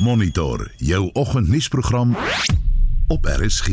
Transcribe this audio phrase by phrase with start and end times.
[0.00, 2.16] Monitor jou oggendnuusprogram
[3.08, 3.68] op RSG.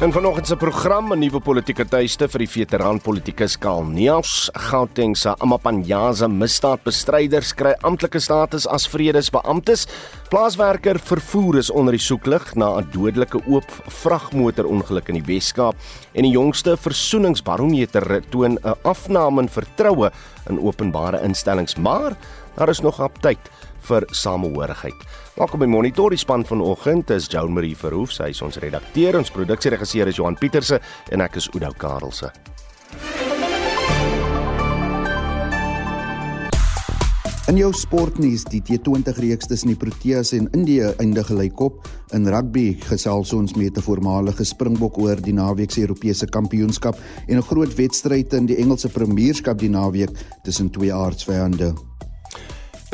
[0.00, 4.50] En vanoggend se program 'n nuwe politieke tuiste vir die veteran politikus Karl Neels.
[4.52, 9.86] Gauteng se Amapanyaza misdaadbestryders kry amptelike status as vredesbeamptes.
[10.28, 15.74] Plaaswerker vervoer is onder die soeklig na 'n dodelike oop vragmotorongeluk in die Wes-Kaap
[16.12, 20.10] en die jongste versoeningsbarometer toon 'n afname in vertroue
[20.48, 22.16] in openbare instellings, maar
[22.56, 23.38] daar is nog op tyd
[23.88, 25.06] vir samehorigheid.
[25.36, 29.30] Welkom by Monitor die span vanoggend is Joan Marie Verhoef, sy is ons redakteur, ons
[29.30, 30.80] produksieregisseur is Johan Pieterse
[31.10, 32.32] en ek is Oudou Karelse.
[37.52, 41.82] In jou sportnuus, die T20 reeks tussen die Proteas en Indië eindig gelykop.
[42.16, 46.96] In rugby gesels ons met 'n voormalige Springbok oor die naweek se Europese kampioenskap
[47.28, 50.10] en 'n groot wedstryd in die Engelse Premierskap die naweek
[50.44, 51.74] tussen twee aardsvyande.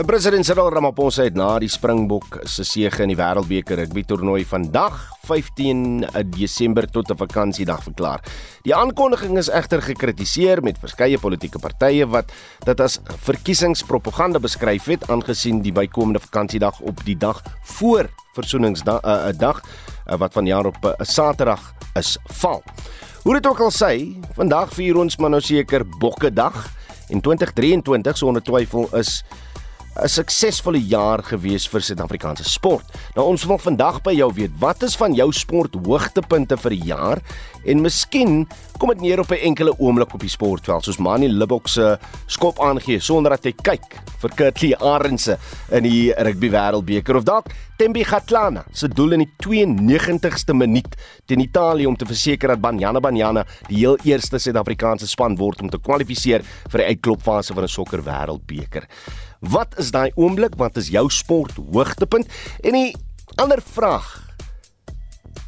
[0.07, 4.95] President Cyril Ramaphosa het na die Springbok se sege in die Wêreldbeker rugby toernooi vandag
[5.27, 8.23] 15 Desember tot 'n vakansiedag verklaar.
[8.63, 12.31] Die aankondiging is egter gekritiseer met verskeie politieke partye wat
[12.65, 19.09] dit as verkiesingspropaganda beskryf het aangesien die bykomende vakansiedag op die dag voor Versoeningsdag 'n
[19.09, 19.61] uh, dag
[20.07, 22.63] uh, wat vanjaar op 'n uh, Saterdag is val.
[23.25, 26.71] Hoe dit ook al sê, vandag vier ons maar nou seker Bokkedag
[27.09, 29.25] en 2023 sonder twyfel is
[29.97, 32.85] 'n suksesvolle jaar gewees vir Suid-Afrikaanse sport.
[33.17, 36.85] Nou ons wil vandag by jou weet, wat is van jou sport hoogtepunte vir die
[36.85, 37.23] jaar?
[37.67, 38.47] En miskien
[38.79, 42.61] kom dit neer op 'n enkele oomblik op die sportveld, soos Manie Libbok se skop
[42.61, 45.39] aangee sonder dat hy kyk vir Kurtley Arendse
[45.71, 47.47] in die rugby wêreldbeker of dalk
[47.79, 52.99] Tembi Kgatlana se doel in die 92ste minuut teen Italië om te verseker dat Banyana
[52.99, 57.69] Banyana die heel eerste Suid-Afrikaanse span word om te kwalifiseer vir die uitklopfase van 'n
[57.69, 58.89] sokker wêreldbeker.
[59.41, 60.57] Wat is daai oomblik?
[60.57, 62.27] Wat is jou sport hoogtepunt?
[62.63, 62.97] En die
[63.37, 64.29] ander vraag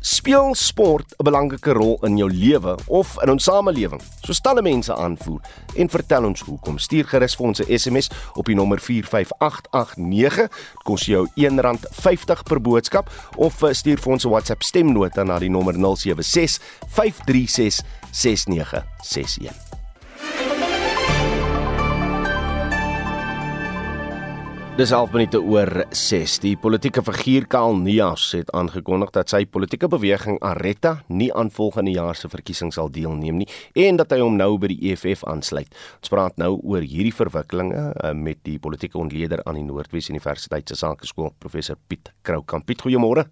[0.02, 4.00] Speel sport 'n belangrike rol in jou lewe of in ons samelewing?
[4.22, 5.40] So stel mense aanvoer
[5.74, 6.78] en vertel ons hoekom.
[6.78, 10.48] Stuur gerus vir ons 'n SMS op die nommer 45889.
[10.48, 15.38] Dit kos jou R1.50 per boodskap of eh, stuur vir ons 'n WhatsApp stemnota na
[15.38, 19.79] die nommer 076 536 6961.
[24.80, 26.38] Dis half minute oor 6.
[26.40, 31.92] Die politieke figuur Karl Neas het aangekondig dat sy politieke beweging Aretta nie aan volgende
[31.92, 33.48] jaar se verkiesing sal deelneem nie
[33.84, 35.68] en dat hy hom nou by die EFF aansluit.
[36.00, 40.72] Ons praat nou oor hierdie verwikkelinge uh, met die politieke ontleder aan die Noordwes Universiteit
[40.72, 42.64] se Sakeskool, professor Piet Kroukamp.
[42.64, 43.28] Piet, goeiemôre.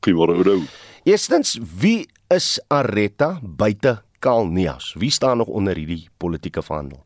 [0.00, 0.62] Goeiemôre, Oudo.
[1.04, 4.94] Eerstens, wie is Aretta buite Karl Neas?
[4.96, 7.04] Wie staan nog onder hierdie politieke verhandeling?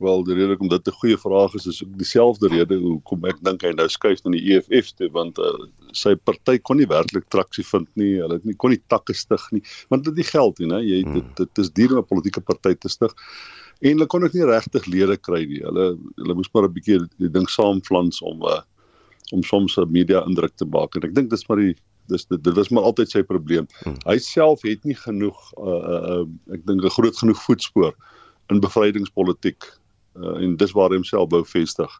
[0.00, 3.42] Wel, die rede hoekom dit 'n goeie vraag is, is ook dieselfde rede hoekom ek
[3.44, 5.50] dink hy nou skuif na die EFF toe want uh,
[5.92, 8.14] sy party kon nie werklik traksie vind nie.
[8.16, 9.60] Hulle het nie kon nie takke stig nie.
[9.92, 11.18] Want dit is geld, nie, jy hmm.
[11.18, 13.12] dit dit is duur om 'n politieke party te stig.
[13.82, 15.60] En hulle kon ook nie regtig lede kry nie.
[15.60, 18.62] Hulle hulle moes maar 'n bietjie die ding saamflans om uh,
[19.36, 20.96] om soms 'n media indruk te maak.
[20.96, 21.74] En ek dink dis maar die
[22.08, 23.68] dis dit, dit was maar altyd sy probleem.
[23.84, 24.00] Hmm.
[24.08, 26.24] Hy self het nie genoeg uh, uh, uh,
[26.56, 27.92] ek dink 'n groot genoeg voetspoor
[28.48, 29.68] in bevrydingspolitiek
[30.16, 31.98] uh, en dis waar hy homself wou vestig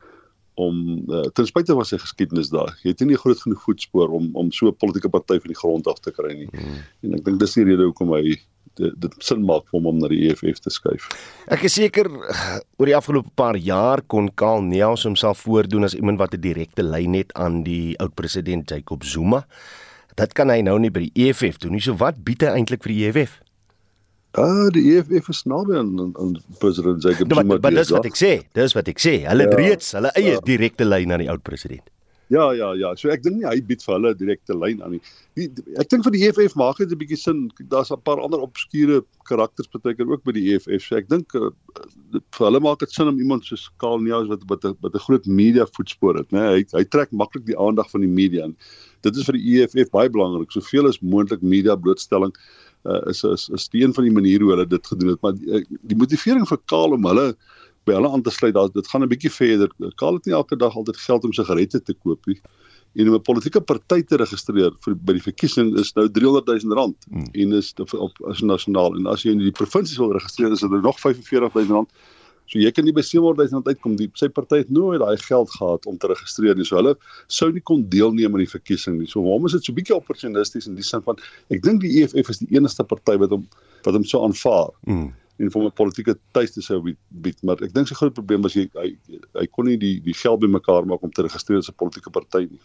[0.60, 4.31] om uh, ten spyte van sy geskiedenis daar het hy nie groot genoeg voetspoor om
[4.37, 6.81] om so 'n politieke party van die grond af te kry nie mm.
[7.06, 8.38] en ek dink dis die rede hoekom hy
[8.81, 11.09] dit, dit sin maak vir hom om na die EFF te skuif.
[11.50, 16.21] Ek is seker oor die afgelope paar jaar kon Karl Neus homself voordoen as iemand
[16.22, 19.47] wat 'n direkte lyn het aan die oud president Jacob Zuma.
[20.16, 21.81] Dit kan hy nou nie by die EFF doen nie.
[21.81, 23.41] So wat bied hy eintlik vir die EFF?
[24.38, 27.42] Ah, die EFF is naby aan aan president Jacob Zuma.
[27.42, 29.16] Maar, maar dis wat ek sê, dis wat ek sê.
[29.26, 30.42] Hulle het ja, reeds hulle eie ja.
[30.46, 31.88] direkte lyn aan die oud president.
[32.30, 32.92] Ja, ja, ja.
[32.94, 35.00] So ek dink nie hy bied vir hulle direkte lyn aan nie.
[35.34, 35.48] Die,
[35.82, 37.41] ek dink vir die EFF maak dit 'n bietjie sin.
[37.74, 40.86] Daar's 'n paar ander obskure karakters partykeer ook by die EFF.
[40.86, 41.50] So ek dink uh,
[42.14, 45.06] vir hulle maak dit sin om iemand soos Karl Neus wat wat 'n wat 'n
[45.10, 46.54] groot media voetspoor het, né?
[46.54, 48.47] Hy hy trek maklik die aandag van die media.
[49.03, 50.53] Dit is vir die EFF baie belangrik.
[50.53, 54.53] Soveel as moontlik media blootstelling uh, is is is die een van die maniere hoe
[54.54, 57.34] hulle dit gedoen het maar die, uh, die motivering vir Kaal om hulle
[57.88, 60.56] by hulle aan te sluit dat dit gaan 'n bietjie verder Kaal het nie elke
[60.56, 62.41] dag altyd geld om sigarette te koop nie
[62.94, 66.74] en om 'n politieke party te registreer vir by die verkiesing is nou 300 000
[66.74, 67.28] rand hmm.
[67.32, 70.60] en is op, op as nasionaal en as jy in die provinsie wil registreer is
[70.60, 71.91] dit nog 45 000 rand
[72.50, 75.50] So jy kan nie by 700 000 uitkom die sy party het nooit daai geld
[75.54, 76.66] gehad om te registreer nie.
[76.66, 76.97] So hulle
[77.30, 79.06] sou nie kon deelneem aan die verkiesing nie.
[79.10, 81.20] So hom is dit so bietjie opportunisties in die sin van
[81.54, 83.47] ek dink die EFF is die enigste party wat hom
[83.86, 84.74] wat hom so aanvaar.
[84.91, 85.10] Mm.
[85.41, 88.68] en vir 'n politieke tuiste sou bied, maar ek dink sy groot probleem was hy
[88.74, 88.91] hy,
[89.41, 92.44] hy kon nie die die geld bymekaar maak om te registreer as 'n politieke party
[92.50, 92.60] nie.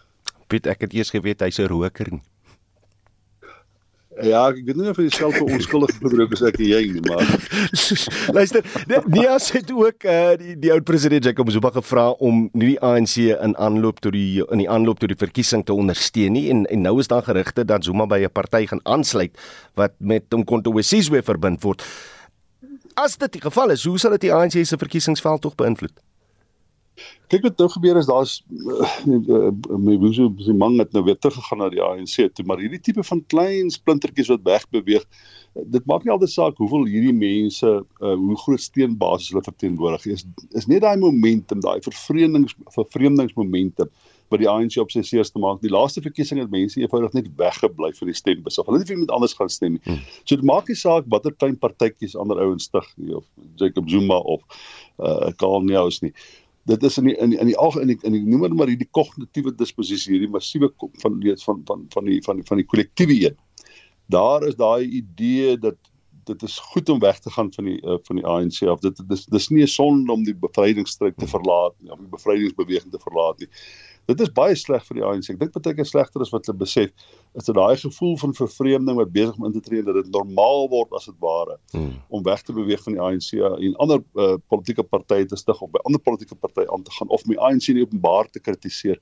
[0.50, 2.22] Piet, ek het eers geweet hy's 'n roker nie.
[4.24, 7.26] Ja, ek weet nie of hy self onskuldig gebruik is ek en jy nie, maar
[8.38, 8.64] luister,
[9.12, 13.18] Nias het ook uh, die, die oud president Jacob Zuma gevra om nie die ANC
[13.34, 16.88] in aanloop tot die in die aanloop tot die verkiesing te ondersteun nie en en
[16.88, 19.36] nou is daar gerugte dat Zuma by 'n party gaan aansluit
[19.76, 21.84] wat met hom Kontowesizwe verbind word.
[22.96, 26.05] As dit die geval is, hoe sal dit die ANC se verkiesingsveld tog beïnvloed?
[27.34, 28.36] Kyk wat nou gebeur is daar's
[29.06, 33.04] my woeso se man het nou weer teruggegaan na die ANC toe maar hierdie tipe
[33.04, 35.08] van klein splintertjies wat wegbeweeg
[35.56, 40.26] dit maak nie altyd saak hoeveel hierdie mense uh, hoe groot steenbasis hulle verteenwoordig is.
[40.60, 43.92] Is net daai momentum daai vervreemdings vervreemdingsmomentum
[44.34, 47.28] wat die ANC op sy seers te maak die laaste verkiesing het mense eenvoudig net
[47.40, 49.84] weggebly vir die stembus of hulle het nie met anders gaan stem nie.
[49.86, 50.02] Hmm.
[50.24, 53.24] so dit maak nie saak watter klein partytjies ander ouens stig of
[53.62, 54.42] Jacob Zuma of
[54.98, 56.12] uh, Karl Neus nie
[56.66, 58.56] dit is in die, in die, in die alg in die, in die noem dit
[58.58, 60.72] maar hierdie kognitiewe disposisie hierdie massiewe
[61.04, 63.38] van weet van van van die van die van die kollektiewe een.
[64.14, 65.78] Daar is daai idee dat
[66.26, 69.02] dit is goed om weg te gaan van die uh, van die ANC of dit
[69.10, 73.02] dis dis nie 'n sonde om die bevrydingsstryd te verlaat nie of die bevrydingsbeweging te
[73.04, 73.50] verlaat nie
[74.10, 75.30] dit is baie sleg vir die ANC.
[75.34, 76.92] Ek dink baie keer slegter as wat hulle besef
[77.36, 80.70] is dit daai gevoel van vervreemding wat besig om in te tree dat dit normaal
[80.72, 81.96] word as dit ware hmm.
[82.14, 85.72] om weg te beweeg van die ANC en ander uh, politieke partye te stig of
[85.74, 89.02] by ander politieke partye aan te gaan of my ANC nie openbaar te kritiseer.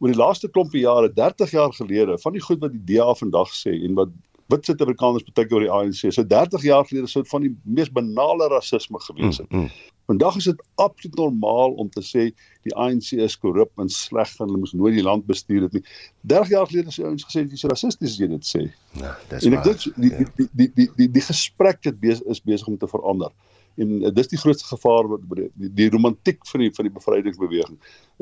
[0.00, 3.52] Oor die laaste klompie jare, 30 jaar gelede, van die goed wat die DA vandag
[3.52, 4.14] sê en wat
[4.50, 7.52] wit Suid-Afrikaners baie keer oor die ANC, so 30 jaar gelede sou dit van die
[7.64, 9.50] mees banale rasisme gewees het.
[9.52, 9.89] Mm, mm.
[10.06, 12.30] Vandag is dit absoluut normaal om te sê
[12.66, 15.84] die ANC is korrup en sleg en hulle moes nooit die land bestuur het nie.
[16.32, 18.64] 30 jaar gelede sou ouens gesê dis rassisties as jy dit sê.
[19.00, 20.26] Ja, dis en ek dink die, ja.
[20.40, 23.32] die, die die die die gesprek het bes, is besig om te verander.
[23.80, 27.76] En uh, dis die grootste gevaar wat die, die romantiek van die van die bevrydingsbeweging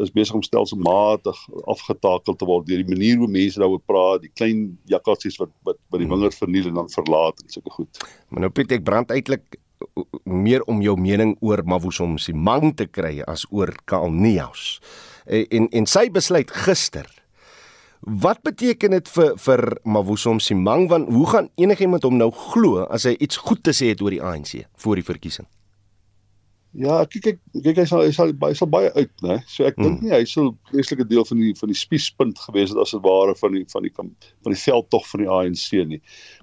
[0.05, 1.41] is besig om stelselmatig
[1.73, 5.81] afgetakel te word deur die manier hoe mense daaroor praat, die klein jakkalsies wat wat
[5.89, 6.19] by die hmm.
[6.19, 8.05] wingerd verniel en dan verlaat en sulke goed.
[8.29, 9.59] Maar nou Piet, ek brand eintlik
[10.25, 14.79] meer om jou mening oor Mavusom Simang te kry as oor Kalniaus.
[15.27, 17.07] En, en en sy besluit gister.
[18.01, 23.09] Wat beteken dit vir vir Mavusom Simang want hoe gaan enigiemand hom nou glo as
[23.09, 25.49] hy iets goed te sê het oor die ANC voor die verkiesing?
[26.77, 29.39] Ja, kyk kyk kyk hy sal hy sal hy sal baie uit, né?
[29.49, 30.05] So ek dink hmm.
[30.05, 33.33] nie hy sou vreeslike deel van die van die spiespunt gewees het as dit ware
[33.41, 34.11] van die van die van
[34.53, 36.01] die veldtog van die ANC nie.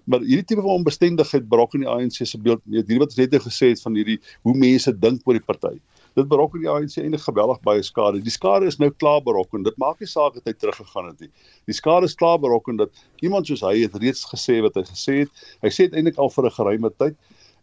[0.10, 2.64] Maar hierdie tipe van onbestendigheid brok in die ANC se beeld.
[2.66, 4.18] Hierdie wat net nou gesê het van hierdie
[4.48, 5.76] hoe mense dink oor die party.
[6.18, 8.24] Dit brok in die ANC eintlik geweldig baie skade.
[8.26, 11.22] Die skade is nou klaar brok en dit maak nie saak dat hy teruggegaan het
[11.28, 11.32] nie.
[11.70, 14.88] Die skade is klaar brok en dat iemand soos hy het reeds gesê wat hy
[14.90, 15.48] gesê het.
[15.62, 17.20] Hy sê dit eintlik al vir 'n geruime tyd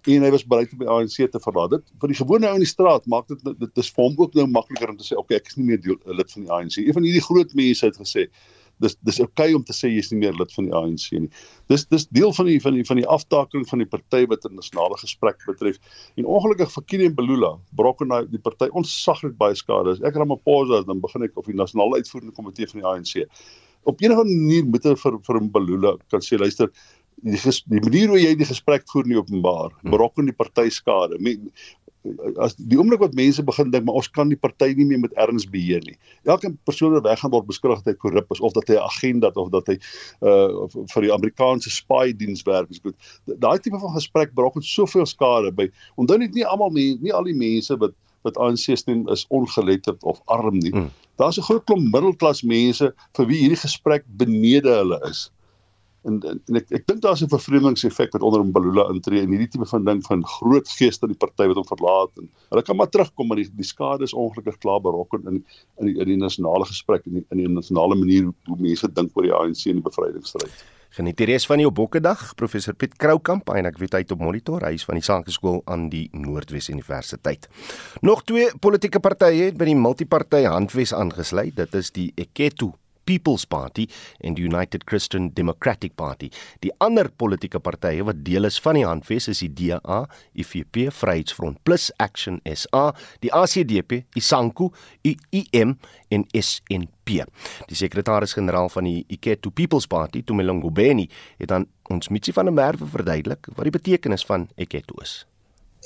[0.09, 1.77] en hy was bereid om by ANC te verlaat.
[1.77, 4.35] Dit vir die gewone ou in die straat maak dit dit is vir hom ook
[4.39, 6.81] nou makliker om te sê okay, ek is nie meer deel, lid van die ANC.
[6.83, 8.27] Een van hierdie groot mense het gesê
[8.83, 11.31] dis dis okay om te sê jy's nie meer lid van die ANC nie.
[11.71, 14.59] Dis dis deel van die van die van die aftakeling van die party wat 'n
[14.59, 15.79] nasionale gesprek betref.
[16.17, 19.99] En ongelukkig vir Kini en Belula brok en die party onsaglik baie skade.
[20.05, 23.29] Ek Ramaphosa dan begin ek of die nasionale uitvoerende komitee van die ANC.
[23.85, 26.71] Op enige manier moet hulle vir vir Belula kan sê luister
[27.23, 29.95] die ges, die manier hoe jy die gesprek voer nie openbaar hmm.
[29.95, 31.19] berokken die party skade
[32.43, 35.15] as die oomblik wat mense begin dink maar ons kan die party nie meer met
[35.23, 35.95] erns beheer nie
[36.27, 39.31] elke persoon wat weggaan word beskuldig dat hy korrup is of dat hy 'n agenda
[39.31, 39.79] het of dat hy
[40.27, 42.97] uh vir die Amerikaanse spy diens werk is goed
[43.47, 47.39] daai tipe van gesprek berokken soveel skade by onthou net nie almal nie al die
[47.39, 50.71] mense wat wat ANC steun is ongeletterd of arm nie.
[50.71, 50.91] Hmm.
[51.19, 55.31] Daar's 'n groot klomp middelklas mense vir wie hierdie gesprek benede hulle is
[56.09, 59.49] en, en, en ek ek dink daar's 'n vervreemdingseffek wat onder Mbalula intree en hierdie
[59.49, 62.77] tipe van ding van groot geeste in die party wat hom verlaat en hulle kan
[62.77, 65.45] maar terugkom maar die, die skade is ongelukkig klaar berokken in
[65.81, 68.93] in die, in die nasionale gesprek en in, in die nasionale manier hoe, hoe mense
[68.93, 70.63] dink oor die ANC en die bevrydingsstryd.
[70.93, 74.21] Geniet die res van jou bokkedag, professor Piet Kroukamp en ek weet hy het op
[74.21, 77.49] monitor, hy is van die Sakeskool aan die Noordwes Universiteit.
[78.05, 81.57] Nog twee politieke partye het by die multipartytjie handves aangesluit.
[81.57, 83.87] Dit is die Eketho People's Party
[84.21, 86.31] en die United Christian Democratic Party.
[86.61, 91.63] Die ander politieke partye wat deel is van die handves is die DA, IFP, Vryheidsfront
[91.67, 92.91] Plus, Action SA,
[93.25, 94.71] die ACDP, ISANKU,
[95.07, 95.77] UIM
[96.13, 97.27] en SNP.
[97.69, 102.57] Die sekretaris-generaal van die Iketo People's Party, Tumelongo Beni, het dan ons Mitsi van der
[102.57, 105.23] Merwe verduidelik wat die betekenis van Iketo is.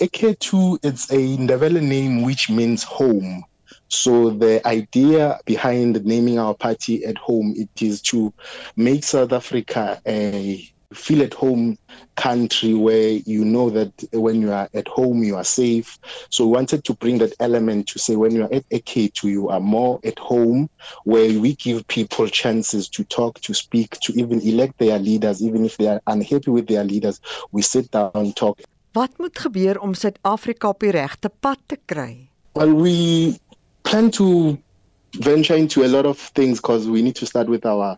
[0.02, 3.44] Iketo is a Ndebele name which means home.
[3.88, 8.32] So the idea behind naming our party at home it is to
[8.76, 11.76] make South Africa a feel at home
[12.14, 15.98] country where you know that when you are at home you are safe.
[16.30, 19.48] So we wanted to bring that element to say when you are at AK2 you
[19.48, 20.68] are more at home
[21.04, 25.42] where we give people chances to talk to speak to even elect their leaders.
[25.42, 27.20] Even if they are unhappy with their leaders
[27.52, 28.60] we sit down and talk.
[28.92, 32.30] Wat moet gebeur om Suid-Afrika op die regte pad te kry?
[32.56, 33.38] well we
[33.86, 34.58] plan to
[35.14, 37.96] venture into a lot of things because we need to start with our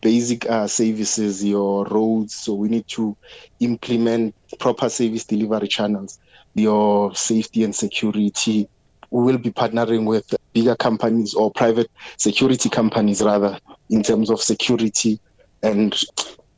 [0.00, 2.34] basic uh, services, your roads.
[2.34, 3.16] So we need to
[3.60, 6.18] implement proper service delivery channels,
[6.54, 8.66] your safety and security.
[9.10, 13.58] We will be partnering with bigger companies or private security companies, rather,
[13.90, 15.20] in terms of security
[15.62, 15.94] and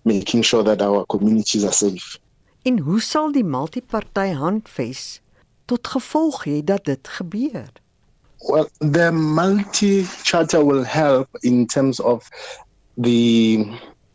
[0.05, 2.19] making sure that our communities are safe.
[2.63, 4.35] En hoe sal die multiparty
[5.65, 7.73] tot gevolg hê dat dit gebeur?
[8.43, 12.29] Well, the multi charter will help in terms of
[12.97, 13.67] the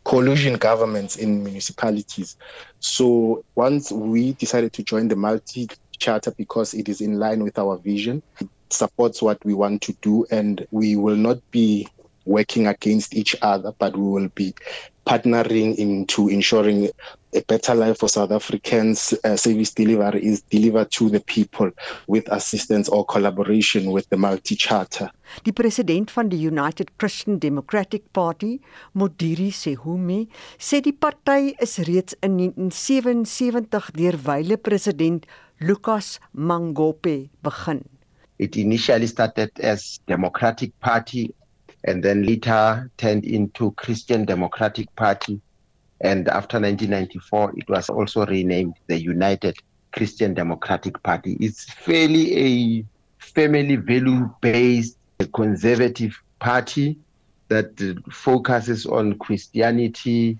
[0.04, 2.36] collusion governments in municipalities.
[2.80, 7.58] So once we decided to join the multi charter because it is in line with
[7.58, 11.88] our vision, it supports what we want to do, and we will not be
[12.24, 14.54] working against each other, but we will be
[15.04, 16.90] partnering into ensuring
[17.34, 19.14] a better life for South Africans.
[19.24, 21.70] Uh, service delivery is delivered to the people
[22.06, 25.10] with assistance or collaboration with the multi charter.
[25.44, 28.60] Die president van die United Christian Democratic Party,
[28.94, 35.26] Modiri Sehumi, sê die party is reeds in 1977 deur wyle president
[35.60, 37.84] Lucas Mangope begin.
[38.38, 41.34] It initially started as Democratic Party
[41.84, 45.40] and then later turned into Christian Democratic Party.
[46.00, 49.56] And after 1994, it was also renamed the United
[49.92, 51.36] Christian Democratic Party.
[51.40, 52.84] It's fairly a
[53.18, 54.98] family value based
[55.32, 56.98] conservative party
[57.48, 57.70] that
[58.10, 60.38] focuses on Christianity,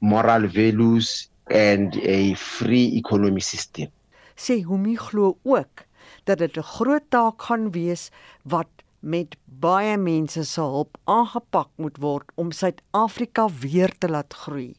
[0.00, 3.88] moral values, and a free economy system.
[4.36, 5.84] Sê Humi glo ook
[6.24, 8.10] dat dit 'n groot taak gaan wees
[8.42, 8.66] wat
[9.04, 14.72] met baie mense se hulp aangepak moet word om Suid-Afrika weer te laat groei.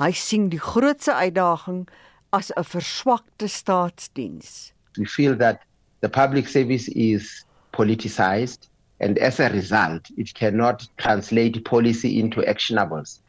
[0.00, 1.84] Hy sien die grootste uitdaging
[2.32, 4.72] as 'n verswakte staatsdiens.
[4.96, 5.60] We feel that
[6.00, 7.44] the public service is
[7.76, 8.68] politicized
[9.00, 13.20] and as a result it cannot translate policy into actionables.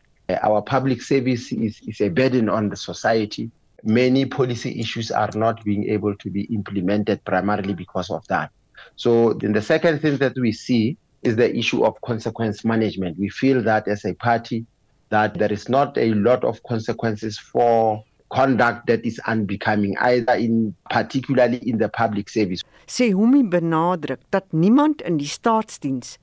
[0.41, 3.49] Our public service is, is a burden on the society.
[3.83, 8.51] Many policy issues are not being able to be implemented primarily because of that.
[8.95, 13.19] So then the second thing that we see is the issue of consequence management.
[13.19, 14.65] We feel that as a party
[15.09, 20.75] that there is not a lot of consequences for conduct that is unbecoming either in
[20.89, 22.61] particularly in the public service.
[22.87, 26.17] Sê Humi benadruk dat niemand in die staatsdiens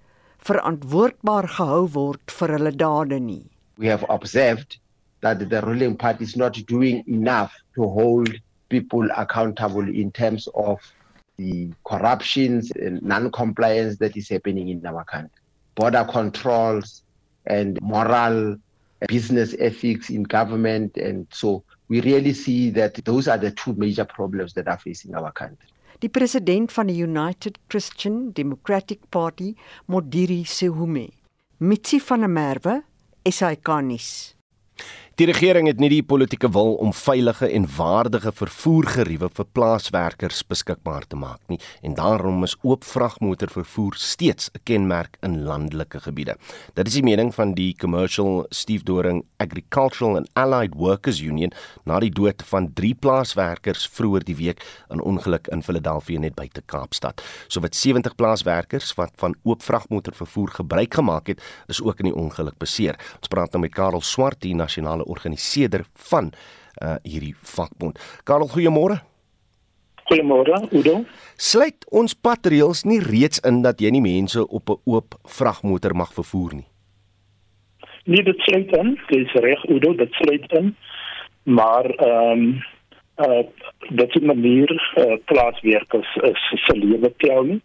[0.47, 3.45] verantwoordbaar gehou word vir hulle dade nie.
[3.79, 4.79] We have observed
[5.21, 8.31] that the ruling party is not doing enough to hold
[8.69, 10.81] people accountable in terms of
[11.37, 15.43] the corruptions and non-compliance that is happening in our country.
[15.75, 17.03] Border controls
[17.47, 18.57] and moral
[19.09, 24.05] business ethics in government and so we really see that those are the two major
[24.05, 25.69] problems that are facing our country.
[26.01, 29.55] Die president van die United Christian Democratic Party,
[29.87, 31.09] Modiri Sehume,
[31.59, 32.83] Mitsi van der Merwe,
[33.25, 33.69] SAK.
[35.17, 41.07] Die regering het nie die politieke wil om veilige en waardige vervoergeriewe vir plaaswerkers beskikbaar
[41.09, 46.37] te maak nie en daarom is oop vragmotorvervoer steeds 'n kenmerk in landelike gebiede.
[46.75, 51.53] Dit is die mening van die Commercial Stiefdoring Agricultural and Allied Workers Union
[51.87, 56.63] na die dood van 3 plaaswerkers vroeër die week in ongeluk in Philadelphia net buite
[56.67, 57.23] Kaapstad.
[57.49, 62.59] Sowat 70 plaaswerkers wat van oop vragmotorvervoer gebruik gemaak het, is ook in die ongeluk
[62.59, 62.99] beseer.
[63.17, 66.33] Ons praat nou met Karel Swart, die nasionale organiseerder van
[66.83, 67.99] uh hierdie vakbond.
[68.25, 69.01] Karel, goeiemôre.
[70.07, 71.01] Goeiemôre, Udo.
[71.37, 76.13] Sluit ons patreëls nie reeds in dat jy nie mense op 'n oop vragmotor mag
[76.15, 76.69] vervoer nie?
[78.05, 78.99] Nee, dit sluit in.
[79.09, 80.77] Dis reg, Udo, dit sluit in.
[81.43, 82.63] Maar ehm um,
[83.17, 83.43] uh
[83.89, 87.61] dit is 'n manier uh, plaaswerkers is se lewe tel nie.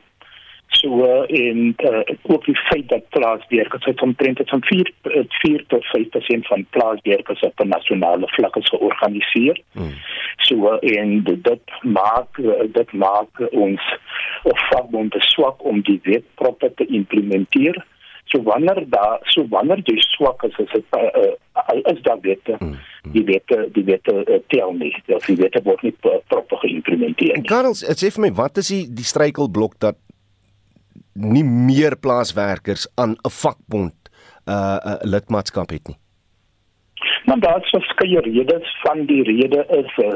[0.72, 4.94] So uh, en uh, ook die feit dat plaaswerkers het omtrent het van 4
[5.28, 9.62] 4 tot 5% van plaaswerkers op 'n nasionale vlak is georganiseer.
[9.72, 9.94] Hmm.
[10.36, 12.40] So uh, en dit maak
[12.72, 13.98] dit maak ons
[14.44, 17.86] of vakbonde swak om die wet proper te implementeer.
[18.24, 21.02] So wanneer daar so wanneer jy swak is is dit uh,
[21.74, 22.78] uh, is daar wette hmm.
[23.12, 24.96] die wette die wette uh, tel nie.
[25.06, 25.96] Die wette word nie
[26.28, 27.48] proper geïmplementeer nie.
[27.48, 30.00] Karel, sê vir my wat is die die struikelblok dat
[31.14, 33.96] nie meer plaaswerkers aan 'n vakbond
[34.46, 35.98] 'n uh, uh, lidmaatskap het nie.
[37.26, 40.14] Maar daar's verskeie redes van die rede is uh,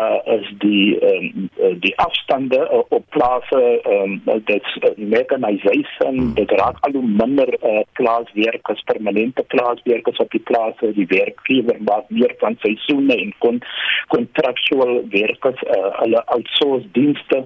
[0.00, 6.34] uh is die um, die afstande uh, op plase um, dit uh, mechanization hmm.
[6.34, 12.08] dit raak al hoe minder uh, plaaswerkers permanente plaaswerkers op die plase die werkgewer maak
[12.08, 13.62] meer van seisoene en kon
[14.06, 17.44] contractual werkers uh, hulle outsource dienste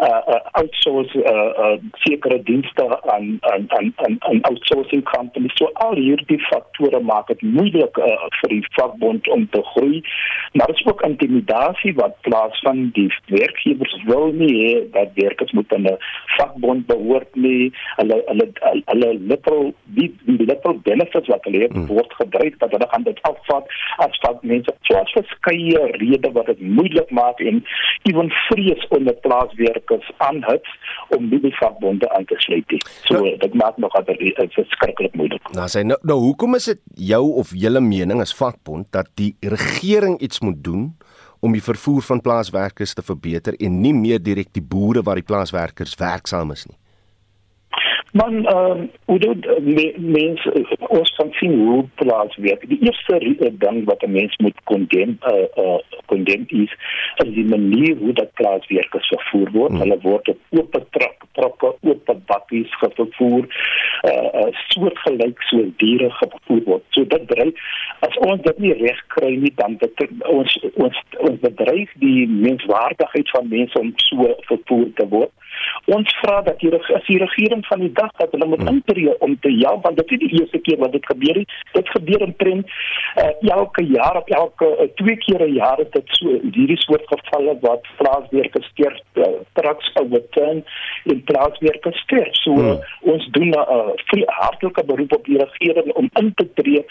[0.00, 5.54] uh, uh, outsource uh, uh, sekere dienste aan aan aan aan aan outsourcing companies.
[5.54, 10.02] So al hierdie faktore maak dit moeilik uh, vir die vakbond om te groei.
[10.52, 12.94] Maar dit is ook intimidasie wat plaasvind.
[12.94, 15.98] Die werkgewers wil nie hê dat werkers moet aan 'n
[16.36, 17.72] vakbond behoort nie.
[17.96, 18.48] Hulle hulle
[18.84, 21.86] hulle little die die little benefits wat hulle het hmm.
[21.86, 26.46] word gebruik dat hulle gaan dit afvat as wat mense so as verskeie redes wat
[26.46, 27.62] dit moeilik maak en
[28.10, 30.66] ewen vrees onder plaaswerk werkers aanhit
[31.08, 32.80] om nie die vakbonde aan te sluit nie.
[33.04, 35.52] So nou, dit maak nog dit verskriklik moeilik.
[35.56, 36.80] Nou sê nou, nou hoekom is dit
[37.10, 40.96] jou of julle mening as vakbond dat die regering iets moet doen
[41.40, 45.26] om die vervoer van plaaswerkers te verbeter en nie meer direk die boere waar die
[45.26, 46.76] plaaswerkers werksaam is nie?
[48.12, 50.48] Man, ehm, hoe dit mens
[50.78, 52.68] ons kan sien hoe plaas werk.
[52.68, 53.18] Die eerste
[53.58, 56.72] ding wat 'n mens moet kondem, uh, uh, kondem is,
[57.16, 59.70] is die manier hoe dat plaas werk as vervoer word.
[59.70, 59.80] Hmm.
[59.80, 63.44] Hulle word op oop trap, trappe, oop bakkies gevoer,
[64.02, 66.82] uh, uh, soortgelyk soos diere gevoer word.
[66.88, 67.54] So dit dryf
[68.00, 73.30] as ons dit nie reg kry nie, dan dit ons ons ons bedryf die menswaardigheid
[73.30, 75.32] van mense om so vervoer te word.
[75.84, 76.70] Ons vra dat die,
[77.06, 78.74] die regering van die dag dat hulle moet hmm.
[78.74, 81.56] intree om te help want dit is die eerste keer wat dit gebeur het.
[81.72, 82.66] Dit gebeur in trend
[83.22, 87.06] uh, elke jaar op elke uh, twee keer 'n jaar is dit so hierdie soort
[87.12, 90.64] gevalle wat plaaswerkers sterf uh, trucks overturn
[91.04, 92.34] en plaaswerkers sterf.
[92.44, 96.84] So uh, ons doen 'n uh, hartlike beroep op die regering om in te tree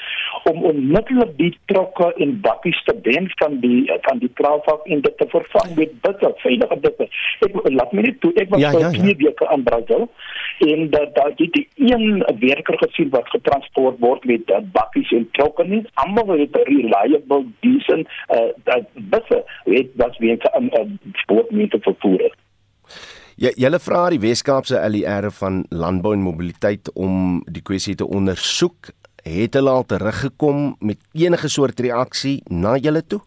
[0.44, 5.18] om onmiddellik die trokke en bakkies te ben van die van die plaasvak en dit
[5.18, 7.08] te vervang met bitter veilige bitter.
[7.40, 8.92] Ek laat my net toe ek was ja, ja, ja.
[8.92, 10.10] twee weke aan Brazil
[10.68, 15.66] en dat daar dit een werker gesien wat getransport word met dat bakkies en trokke
[15.68, 18.86] nie almal het reliable decent uh dat
[19.16, 22.30] busse weet wat wie het 'n sportmeter vervoer
[23.40, 28.90] Ja, julle vra die Weskaapse LER van landbou en mobiliteit om die kwessie te ondersoek.
[29.24, 33.22] Het hulle al teruggekom met enige soort reaksie na julle toe?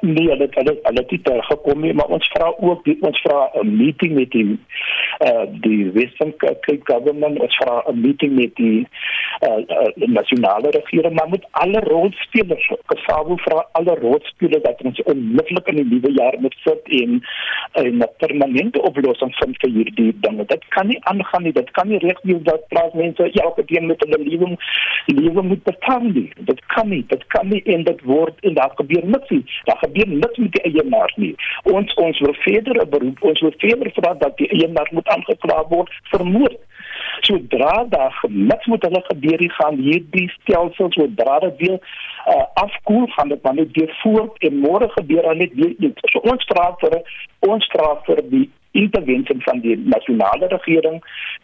[0.00, 3.50] Nee, hulle hulle hulle het dit gekom nie, maar ons vra ook die, ons vra
[3.60, 4.58] 'n meeting met die
[5.26, 8.86] uh die Western Cape government, ons vra 'n meeting met die
[9.48, 12.70] uh, uh nasionale regering, maar met alle rolspelers.
[12.86, 17.22] Kasabo vra alle rolspelers dat ons onmiddellik in die nuwe jaar moet sit en
[17.72, 20.44] 'n permanente oplossing vind vir hierdie dinge.
[20.46, 21.52] Dit kan nie aangaan nie.
[21.52, 24.56] Dit kan nie reg wees dat plaasmense elke keer met hulle lewe
[25.06, 26.32] lewe moet betaal nie.
[26.38, 27.04] Dit kan nie.
[27.06, 30.52] Dit kan nie en dit word en daar gebeur niks nie daar gebeur niks met
[30.56, 31.34] die eienaar nie.
[31.76, 35.64] Ons ons wil verder 'n beroep, ons wil verder vra dat die eienaar moet aangekla
[35.68, 36.60] word vir moord.
[37.20, 41.78] Sodra daar niks met hulle gebeur nie, gaan hierdie stelsel sodra dit weer
[42.32, 46.10] uh, afkoel, gaan dit maar net weer voort en môre gebeur dan net weer iets.
[46.12, 47.00] So ons vra vir
[47.40, 50.98] ons vra vir die intervensie van die nasionale regering,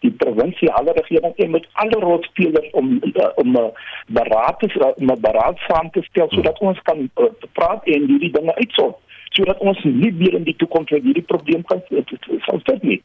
[0.04, 3.70] die provinsiale regering en met alle rolspelers om uh, om 'n uh,
[4.06, 4.64] beraad
[4.96, 8.96] om 'n beraad saam te stel sodat ons kan uh, praat en hierdie dinge uitsorg
[9.30, 11.82] sodat ons nie weer in die toekoms hierdie probleem kan
[12.46, 13.02] sal sit nie.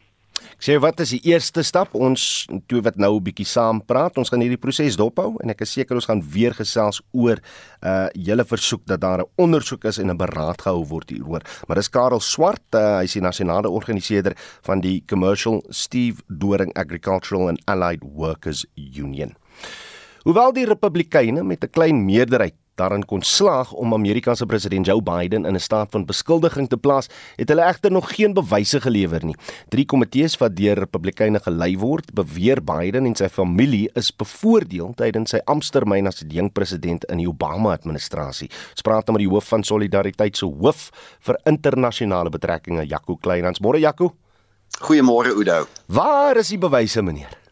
[0.56, 1.96] Ek sê wat is die eerste stap?
[1.96, 5.62] Ons twee wat nou 'n bietjie saam praat, ons gaan hierdie proses dophou en ek
[5.62, 7.40] is seker ons gaan weer gesels oor
[7.84, 11.42] uh julle versoek dat daar 'n ondersoek is en 'n beraad gehou word hieroor.
[11.68, 16.74] Maar dis Karel Swart, uh, hy is die nasionale organiseerder van die Commercial Steve Doring
[16.76, 19.36] Agricultural and Allied Workers Union.
[20.24, 25.02] Hoewel die Republikeine met 'n klein meerderheid daarin kon slaag om Amerika se president Joe
[25.02, 29.26] Biden in 'n staat van beskuldiging te plaas, het hulle egter nog geen bewyse gelewer
[29.26, 29.36] nie.
[29.70, 35.30] Drie komitees wat deur Republikeine gelei word, beweer Biden en sy familie is bevoordeel tydens
[35.30, 38.50] sy amptetermyn as die jong president in die Obama-administrasie.
[38.72, 43.60] Ons praat nou met die hoof van Solidariteit se hoof vir internasionale betrekkinge, Jaco Kleinhans.
[43.60, 44.14] Môre Jaco.
[44.82, 45.66] Goeiemôre Oudo.
[45.88, 47.45] Waar is die bewyse, meneer?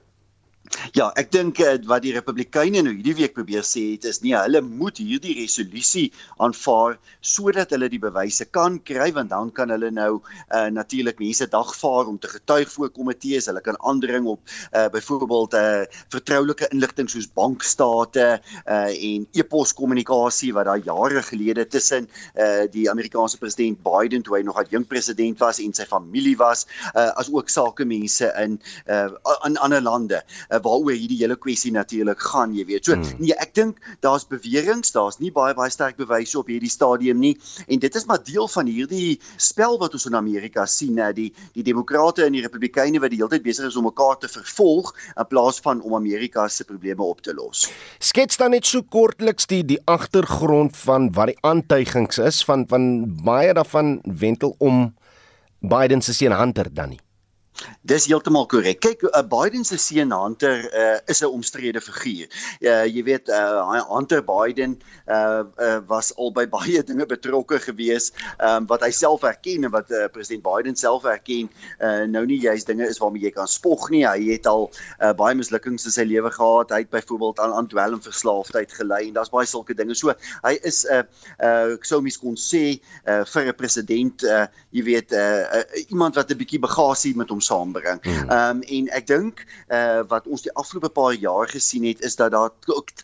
[0.97, 4.33] Ja, ek dink uh, wat die Republikeine nou hierdie week probeer sê het is nee,
[4.35, 6.05] hulle moet hierdie resolusie
[6.41, 11.47] aanvaar sodat hulle die bewyse kan kry want dan kan hulle nou uh, natuurlik mense
[11.51, 14.41] dagvaar om te getuig voor komitees, hulle kan aandring op
[14.73, 15.83] uh, byvoorbeeld uh,
[16.13, 22.89] vertroulike inligting soos bankstate uh, en e-pos kommunikasie wat daar jare gelede tussen uh, die
[22.91, 27.11] Amerikaanse president Biden toe hy nog 'n jong president was en sy familie was, uh,
[27.19, 28.59] as ook sakemense in
[28.89, 29.09] uh,
[29.45, 30.23] in ander lande.
[30.49, 32.87] Uh, waaroor hierdie hele kwessie natuurlik gaan, jy weet.
[32.87, 33.19] So hmm.
[33.21, 37.35] nee, ek dink daar's beweringe, daar's nie baie baie sterk bewyse op hierdie stadium nie
[37.67, 41.29] en dit is maar deel van hierdie spel wat ons in Amerika sien, hè, die
[41.57, 44.93] die demokrate en die republikeine wat die hele tyd besig is om mekaar te vervolg
[45.13, 47.67] in plaas van om Amerika se probleme op te los.
[47.99, 52.91] Skets dan net so kortliks die die agtergrond van wat die aantuigings is van van
[53.23, 54.85] baie daarvan wentel om
[55.63, 56.99] Biden se seun Hunter dan nie.
[57.81, 58.79] Dis heeltemal korrek.
[58.83, 62.27] Kyk, uh, Biden se seun Hunter uh, is 'n omstrede figuur.
[62.61, 68.11] Uh, jy weet, uh, Hunter Biden uh, uh, was al by baie dinge betrokke gewees
[68.39, 71.49] um, wat hy self erken en wat uh, president Biden self erken.
[71.79, 74.03] Uh, nou nie juist dinge is waarmee jy kan spog nie.
[74.07, 76.71] Hy het al uh, baie mislukkings in sy lewe gehad.
[76.71, 79.95] Hy het byvoorbeeld aan aan dwelmverslaafdheid gelei en daar's baie sulke dinge.
[79.95, 81.03] So hy is 'n uh,
[81.43, 85.83] uh, ek sou mis kon sê uh, vir 'n president, uh, jy weet, uh, uh,
[85.89, 88.01] iemand wat 'n bietjie bagasie met hom saambring.
[88.03, 88.29] Hmm.
[88.29, 92.17] Ehm um, en ek dink uh, wat ons die afgelope paar jaar gesien het is
[92.19, 92.51] dat daar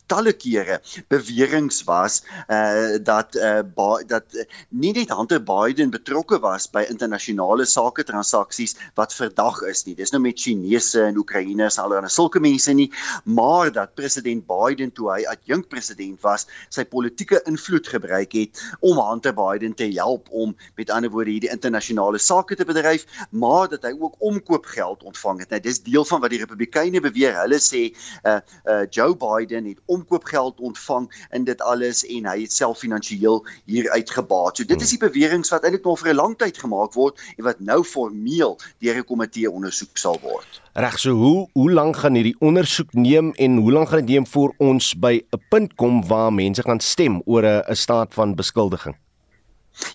[0.10, 0.80] talle kere
[1.12, 3.62] beweringe was uh, dat uh,
[4.08, 9.86] dat uh, nie net Hunter Biden betrokke was by internasionale sake transaksies wat verdag is
[9.86, 9.96] nie.
[9.96, 12.90] Dis nou met Chinese en Oekraïners en allerlei sulke mense nie,
[13.24, 19.00] maar dat president Biden toe hy adjunk president was, sy politieke invloed gebruik het om
[19.04, 23.86] Hunter Biden te help om met ander woorde hierdie internasionale sake te bedryf, maar dat
[23.88, 25.50] hy ook omkoopgeld ontvang het.
[25.54, 27.36] Nou dis deel van wat die Republikeine beweer.
[27.42, 27.84] Hulle sê
[28.24, 33.42] uh uh Joe Biden het omkoopgeld ontvang in dit alles en hy het self finansiëel
[33.66, 34.58] hier uitgebaat.
[34.58, 37.44] So dit is die beweringe wat eintlik nog vir 'n lang tyd gemaak word en
[37.50, 40.62] wat nou formeel deur 'n komitee ondersoek sal word.
[40.74, 44.28] Reg, so hoe hoe lank gaan hierdie ondersoek neem en hoe lank gaan dit neem
[44.28, 48.96] voor ons by 'n punt kom waar mense gaan stem oor 'n staat van beskuldiging?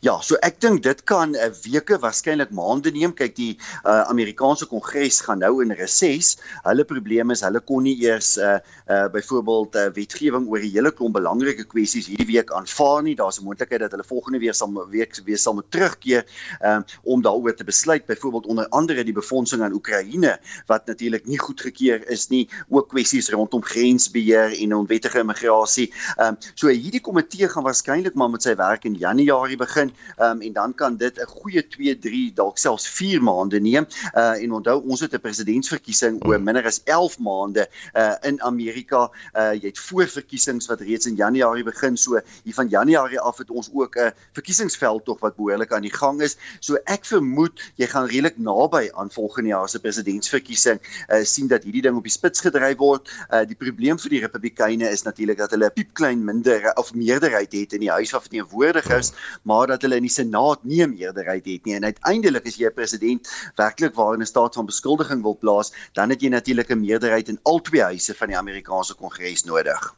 [0.05, 3.15] Ja, so ek dink dit kan 'n uh, weke, waarskynlik maande neem.
[3.17, 3.55] Kyk, die
[3.89, 6.35] uh, Amerikaanse Kongres gaan nou in reses.
[6.67, 8.59] Hulle probleem is hulle kon nie eers uh
[8.93, 13.15] uh byvoorbeeld uh, wetgewing oor 'n hele klomp belangrike kwessies hierdie week aanvaar nie.
[13.17, 16.27] Daar's 'n moontlikheid dat hulle volgende week sal week weer sal moet terugkeer
[16.61, 20.37] um om daaroor te besluit, byvoorbeeld onder andere die befondsing aan Oekraïne
[20.67, 25.89] wat natuurlik nie goedgekeur is nie, ook kwessies rondom grensbeheer en onwettige immigrasie.
[26.21, 30.53] Um so hierdie komitee gaan waarskynlik maar met sy werk in Januarie begin um, en
[30.53, 33.87] dan kan dit 'n goeie 2, 3 dalk selfs 4 maande neem.
[34.15, 39.11] Uh en onthou ons het 'n presidentsverkiesing oor minder as 11 maande uh in Amerika.
[39.35, 41.97] Uh jy het voorverkiesings wat reeds in Januarie begin.
[41.97, 45.95] So hier van Januarie af het ons ook 'n verkiesingsveld tog wat behoorlik aan die
[45.95, 46.37] gang is.
[46.61, 51.63] So ek vermoed jy gaan redelik naby aan volgende jaar se presidentsverkiesing uh sien dat
[51.63, 53.11] hierdie ding op die spits gedryf word.
[53.31, 57.53] Uh die probleem vir die Republikeine is natuurlik dat hulle 'n piepklein minder of meerderheid
[57.53, 60.95] het in die huis van verteenwoordigers, maar maar dat hulle in die senaat nie 'n
[60.95, 64.67] meerderheid het nie en uiteindelik as jy 'n president werklik waar in 'n staat van
[64.67, 68.37] beskuldiging wil plaas, dan het jy natuurlik 'n meerderheid in al twee huise van die
[68.37, 69.95] Amerikaanse Kongres nodig.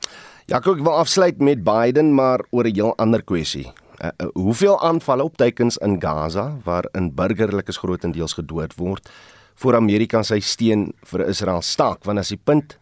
[0.46, 3.72] Ja, ek wil afsluit met Biden, maar oor 'n heel ander kwessie.
[4.00, 9.08] Uh, uh, hoeveel aanvalle op teikens in Gaza waar in burgerlikes grootendeels gedood word
[9.54, 12.78] voor Amerika sy steun vir Israel staak want as die punt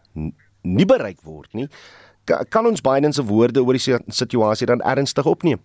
[0.61, 1.69] nie bereik word nie
[2.49, 5.59] kan ons Biden se woorde oor die situasie dan ernstig opneem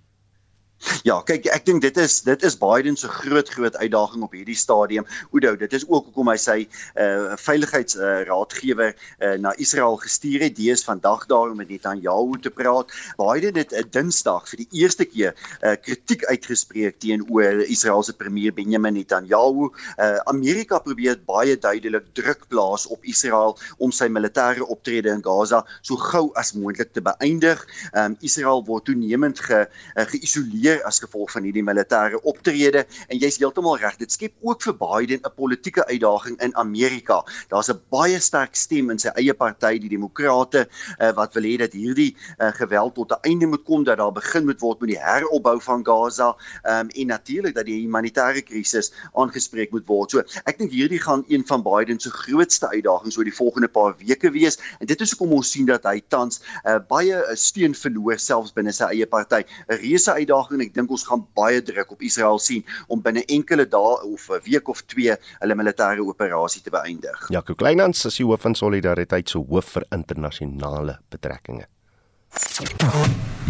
[1.08, 4.56] Ja, kyk, ek dink dit is dit is Biden se groot groot uitdaging op hierdie
[4.56, 5.06] stadium.
[5.32, 6.56] Oudo, dit is ook hoekom hy sy
[7.00, 10.56] uh veiligheidsraadgewer uh, uh, na Israel gestuur het.
[10.56, 12.92] Die is vandag daar om met Netanyahu te praat.
[13.20, 18.12] Biden het 'n uh, Dinsdag vir die eerste keer uh kritiek uitgespreek teenoor Israel se
[18.12, 19.70] premier Benjamin Netanyahu.
[19.98, 25.64] Uh Amerika probeer baie duidelik druk plaas op Israel om sy militêre optrede in Gaza
[25.82, 27.66] so gou as moontlik te beëindig.
[27.92, 29.66] Um Israel word toenemend ge,
[29.96, 34.32] uh, geïsoleer gebeur as gevolg van hierdie militêre optrede en jy's heeltemal reg dit skep
[34.46, 37.24] ook vir Biden 'n politieke uitdaging in Amerika.
[37.48, 40.68] Daar's 'n baie sterk stem in sy eie party, die Demokrate,
[41.00, 44.12] uh, wat wil hê dat hierdie uh, geweld tot 'n einde moet kom, dat daar
[44.12, 48.92] begin moet word met die heropbou van Gaza um, en natuurlik dat die humanitêre krisis
[49.14, 50.10] aangespreek moet word.
[50.10, 53.94] So, ek dink hierdie gaan een van Biden se grootste uitdagings oor die volgende paar
[53.98, 58.18] weke wees en dit is hoekom ons sien dat hy tans uh, baie steun verloor
[58.18, 59.42] selfs binne sy eie party.
[59.68, 63.24] 'n Reuse uitdaging en ek dink ons gaan baie druk op Israel sien om binne
[63.32, 67.28] enkele dae of 'n week of 2 hulle militêre operasie te beëindig.
[67.30, 71.66] Jaco Kleinhans is die hoof van Solidariteit se hoof vir internasionale betrekkinge.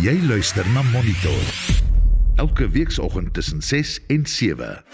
[0.01, 1.45] Jy luister na Monitor.
[2.37, 4.85] Elke weekoggend tussen 6 en 7.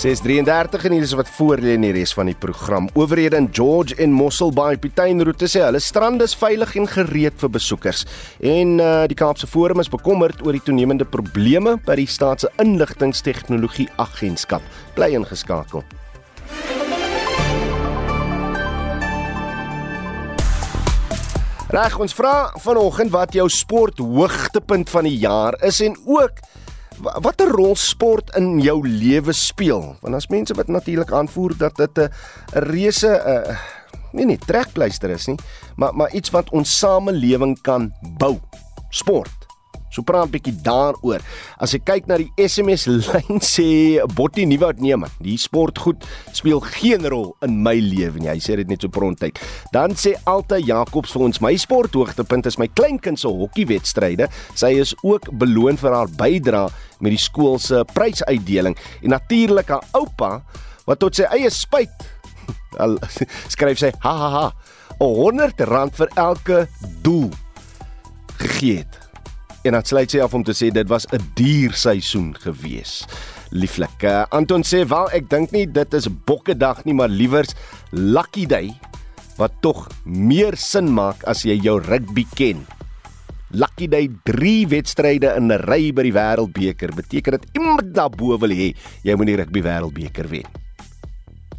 [0.00, 2.86] 6:33 en hier is wat voorlê in die res van die program.
[2.96, 7.50] Owerhede in George en Mossel Bay Pietuinroete sê hulle strande is veilig en gereed vir
[7.52, 8.06] besoekers.
[8.40, 12.48] En uh, die Kaapse Forum is bekommerd oor die toenemende probleme by die staat se
[12.64, 14.64] inligtingstegnologie agentskap.
[14.96, 15.84] Bly ingeskakel.
[21.76, 26.40] Reg, ons vra vanoggend wat jou sport hoogtepunt van die jaar is en ook
[27.00, 29.96] watter rol sport in jou lewe speel.
[30.00, 32.10] Want as mense wat natuurlik aanvoer dat dit 'n
[32.52, 33.58] reuse 'n uh,
[34.12, 35.38] nee nee trekpleister is nie,
[35.76, 38.38] maar maar iets wat ons samelewing kan bou.
[38.90, 39.39] Sport.
[39.90, 41.20] So praat 'n bietjie daaroor.
[41.58, 46.60] As ek kyk na die SMS lyn sê Botti Nuut nee man, die sportgoed speel
[46.60, 48.30] geen rol in my lewe nie.
[48.30, 49.38] Hy sê dit net so prontuit.
[49.72, 54.28] Dan sê Alta Jacobs vir ons, my sporthoogtepunt is my kleinkind se hokkiewedstryde.
[54.54, 59.84] Sy is ook beloon vir haar bydrae met die skool se prysuitdeling en natuurlik haar
[59.96, 60.42] oupa
[60.86, 61.90] wat tot sy eie spyt
[63.54, 64.46] skryf sy ha ha ha
[65.00, 66.66] 100 rand vir elke
[67.02, 67.30] doel
[68.40, 68.99] gegee het.
[69.62, 73.04] En dan sluit sy af om te sê dit was 'n duur seisoen gewees.
[73.50, 74.02] Lieflik.
[74.02, 77.54] Uh, Anton sê wel ek dink nie dit is bokkedag nie, maar liewers
[77.90, 78.72] lucky day
[79.36, 82.66] wat tog meer sin maak as jy jou rugby ken.
[83.50, 88.50] Lucky day 3 wedstryde in 'n ry by die Wêreldbeker beteken dit iemand daarbo wil
[88.50, 90.69] hê jy moet die rugby Wêreldbeker wen.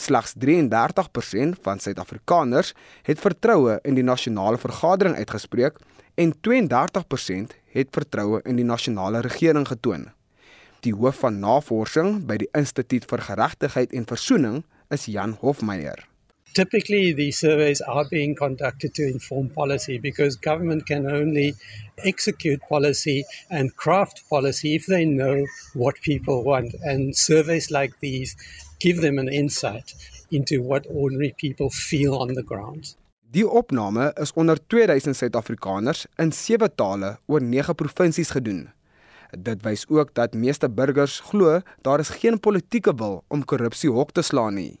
[0.00, 2.72] Slegs 33% van Suid-Afrikaners
[3.04, 5.76] het vertroue in die nasionale vergadering uitgespreek
[6.14, 10.08] en 32% het vertroue in die nasionale regering getoon.
[10.80, 16.06] Die hoof van navorsing by die Instituut vir Geregtigheid en Versoening is Jan Hofmeyer.
[16.52, 21.54] Typically, these surveys are being conducted to inform policy because government can only
[22.04, 26.74] execute policy and craft policy if they know what people want.
[26.82, 28.34] And surveys like these
[28.80, 29.94] give them an insight
[30.30, 32.96] into what ordinary people feel on the ground.
[33.30, 38.64] Die opname is onder 2000 Suid-Afrikaners in sewe tale oor 9 provinsies gedoen.
[39.30, 44.10] Dit wys ook dat meeste burgers glo daar is geen politieke wil om korrupsie hok
[44.16, 44.80] te slaan nie.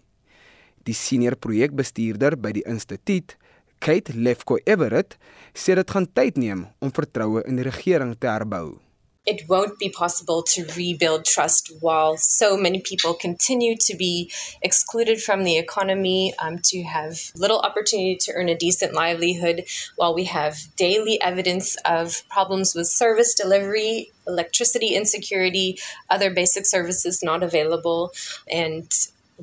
[0.82, 3.36] Die senior projekbestuurder by die instituut,
[3.78, 5.14] Kate Lefko Everett,
[5.54, 8.80] sê dit gaan tyd neem om vertroue in die regering te herbou.
[9.26, 15.22] It won't be possible to rebuild trust while so many people continue to be excluded
[15.22, 19.64] from the economy, um, to have little opportunity to earn a decent livelihood,
[19.96, 25.78] while we have daily evidence of problems with service delivery, electricity insecurity,
[26.08, 28.12] other basic services not available,
[28.50, 28.90] and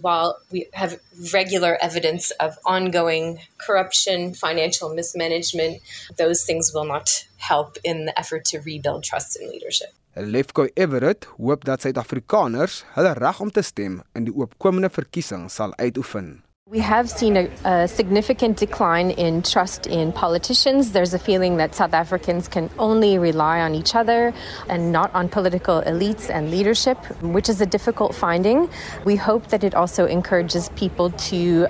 [0.01, 0.99] while we have
[1.33, 5.81] regular evidence of ongoing corruption, financial mismanagement,
[6.17, 9.89] those things will not help in the effort to rebuild trust in leadership.
[10.17, 15.75] Lefko Everett hoop dat Suid-Afrikaners hulle reg om te stem in die opkomende verkiesing sal
[15.77, 16.46] uitoefen.
[16.69, 20.91] We have seen a, a, significant decline in trust in politicians.
[20.91, 24.34] There's a feeling that South Africans can only rely on each other
[24.67, 28.69] and not on political elites and leadership, which is a difficult finding.
[29.06, 31.67] We hope that it also encourages people to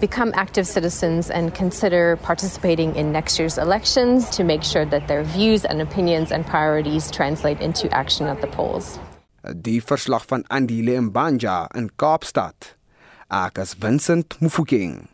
[0.00, 5.22] become active citizens and consider participating in next year's elections to make sure that their
[5.22, 8.98] views and opinions and priorities translate into action at the polls.
[9.60, 12.81] Die verslag van Andile Mbanja in Kaapstad.
[13.32, 15.08] Ek is Vincent Mufokeng.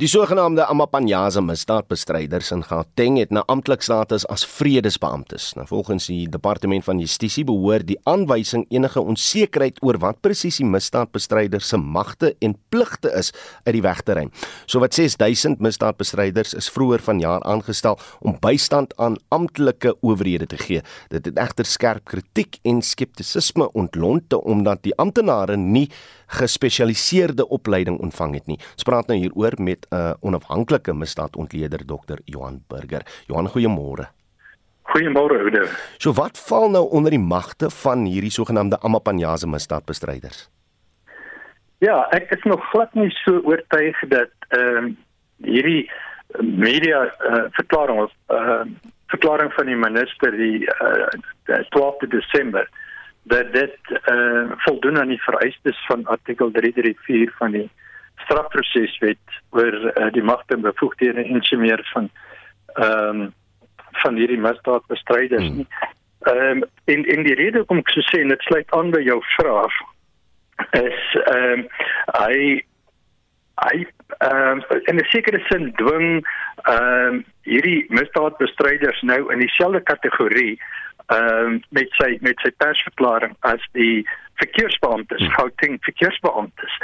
[0.00, 5.50] Die sogenaamde Amapanyaza misdaadbestryders in Gauteng het na amptelik status as vredesbeamptes.
[5.58, 10.68] Nou volgens die departement van justisie behoort die aanwysing enige onsekerheid oor wat presies die
[10.68, 13.32] misdaadbestryders se magte en pligte is
[13.64, 14.30] uit die weg te ruim.
[14.70, 20.84] Sowat 6000 misdaadbestryders is vroeër vanjaar aangestel om bystand aan amptelike owerhede te gee.
[21.12, 25.90] Dit het egter skerp kritiek en skeptisisme ontlonte omdat die amptenare nie
[26.38, 28.58] gespesialiseerde opleiding ontvang het nie.
[28.78, 32.18] Ons praat nou hieroor met 'n uh, onafhanklike misdaadontleder Dr.
[32.24, 33.02] Johan Burger.
[33.26, 34.06] Johan, goeiemôre.
[34.90, 35.68] Goeiemôre, Oude.
[35.98, 40.48] So wat val nou onder die magte van hierdie sogenaamde Amapanyaze misdaadbestryders?
[41.78, 44.92] Ja, ek is nog glad nie so oortuig dat ehm uh,
[45.40, 45.90] hierdie
[46.38, 48.66] media uh, verklaring of uh,
[49.06, 51.08] verklaring van die minister die uh,
[51.76, 52.68] 12de Desember
[53.30, 53.76] dat dit
[54.10, 57.68] uh, voldoen aan die vereistes van artikel 334 van die
[58.24, 62.10] strafproseswet oor uh, die magte en bevoegdhede en so meer van
[62.74, 63.28] ehm um,
[64.02, 65.66] van hierdie misdaadbestryders nie.
[66.30, 69.00] Ehm um, in in die rede kom ek so sê en dit sluit aan by
[69.06, 69.78] jou vraag
[70.78, 71.64] is ehm um,
[72.18, 72.36] hy
[73.64, 73.78] hy
[74.18, 80.54] ehm um, in 'n sekere sin dwing ehm um, hierdie misdaadbestryders nou in dieselfde kategorie
[81.10, 84.06] ehm um, met sy met sy persverklaring as die
[84.40, 85.34] verkeersbeamptes, hmm.
[85.36, 86.76] Gauteng verkeersbeamptes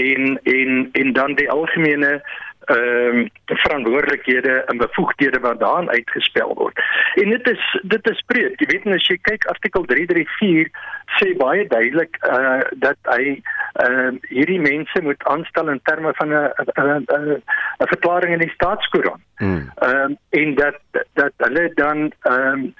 [0.00, 2.22] en en en dan die algemene
[2.64, 6.80] ehm um, verantwoordelikhede en bevoegdhede wat daarin uitgespel word.
[7.14, 8.60] En dit is dit is breed.
[8.60, 10.70] Jy weet as jy kyk artikel 334
[11.18, 16.12] sê baie duidelik eh uh, dat hy ehm uh, hierdie mense moet aanstel in terme
[16.20, 17.42] van 'n 'n 'n
[17.82, 19.22] 'n verklaring in die staatskoerant.
[19.36, 19.70] Hmm.
[19.76, 20.80] Ehm um, en dat
[21.12, 22.74] dat hulle dan ehm um,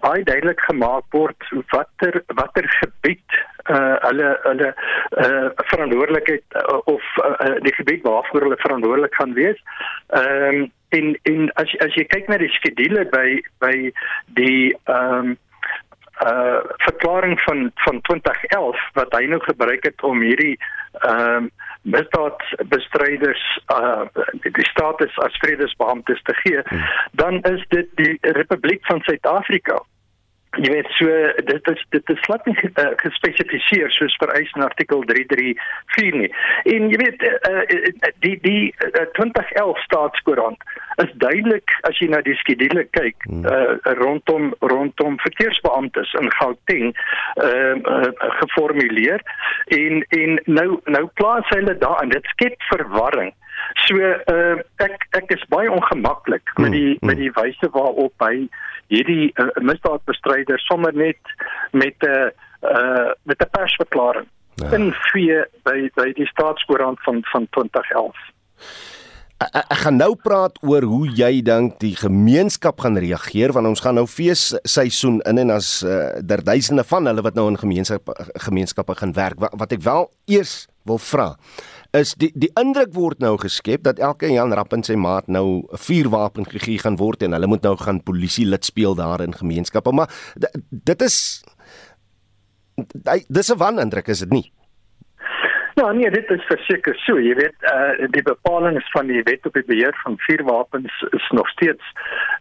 [0.00, 3.38] baie duidelik gemaak word watter watter gebied
[3.68, 4.68] uh hulle hulle
[5.24, 9.62] uh verantwoordelikheid uh, of uh, die gebied waarvoor hulle verantwoordelik gaan wees.
[10.08, 13.28] Ehm um, en en as as jy kyk na die skedule by
[13.64, 13.74] by
[14.38, 15.36] die ehm um,
[16.18, 20.56] uh verklaring van van 2011 wat hy nou gebruik het om hierdie
[21.00, 21.50] ehm um,
[21.82, 24.08] misdaadbestryders uh
[24.42, 26.88] die status as vredesbeamptes te gee, hmm.
[27.12, 29.78] dan is dit die Republiek van Suid-Afrika
[30.56, 31.06] jy weet so
[31.44, 36.30] dit is dit is glad nie uh, gespesifiseer soos vereis in artikel 334 nie.
[36.74, 37.64] En jy weet uh,
[38.24, 40.64] die die uh, 2011 staatskoerant
[41.04, 47.76] is duidelik as jy na die skedule kyk uh, rondom rondom verkeersbeamptes in Gauteng uh,
[47.76, 49.22] uh, geformuleer
[49.78, 53.34] en en nou nou plaas hulle daar en dit skep verwarring.
[53.84, 58.48] So uh, ek ek is baie ongemaklik met die met die wyse waarop hy
[58.88, 61.20] hierdie uh, misdaadbestryders sommer net
[61.72, 62.28] met 'n uh,
[62.62, 64.70] uh, met 'n persverklaring ja.
[64.76, 68.16] in vee by by die staatskoerant van van 2011.
[69.38, 73.94] Ek gaan nou praat oor hoe jy dink die gemeenskap gaan reageer want ons gaan
[73.94, 78.94] nou feesseisoen in en as uh, der duisende van hulle wat nou in gemeenskap gemeenskappe
[78.98, 81.36] gaan werk wat, wat ek wel eers wil vra
[81.96, 85.64] is die die indruk word nou geskep dat elke Jan Rapp en sy maat nou
[85.64, 89.32] 'n vuurwapen gegee gaan word en hulle moet nou gaan polisie lid speel daar in
[89.32, 90.08] gemeenskappe maar
[90.70, 91.42] dit is
[93.28, 94.52] dis 'n wanindruk is dit nie
[95.78, 97.20] Ja, nee, dit is verseker so.
[97.20, 101.48] Jy weet, uh die bepalinge van die wet op die beheer van vuurwapens is nog
[101.48, 101.84] steeds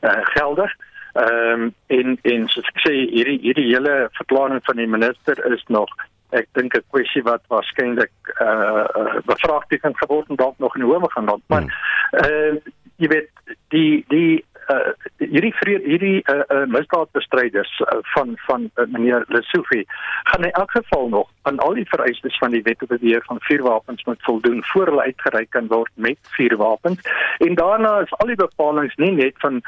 [0.01, 0.71] uh geldig.
[1.13, 5.63] Ehm um, en en soos ek sê, hierdie hierdie hele verklaring van die minister is
[5.67, 5.93] nog
[6.29, 10.91] ek dink 'n kwessie wat waarskynlik eh uh, bevraagteken geword en dalk nog in die
[10.91, 11.41] hoë gaan dan.
[11.47, 11.65] Maar
[12.11, 12.55] eh uh,
[12.97, 13.29] jy weet
[13.69, 19.85] die die uh hierdie vrede hierdie uh, uh misdaadbestryders uh, van van uh, meneer Lesofie
[20.23, 23.37] gaan in elk geval nog aan al die vereistes van die wet op beheer van
[23.39, 26.99] vuurwapens moet voldoen voor hulle uitgereik kan word met vuurwapens
[27.37, 29.61] en daarna is al die bepalinge nie net van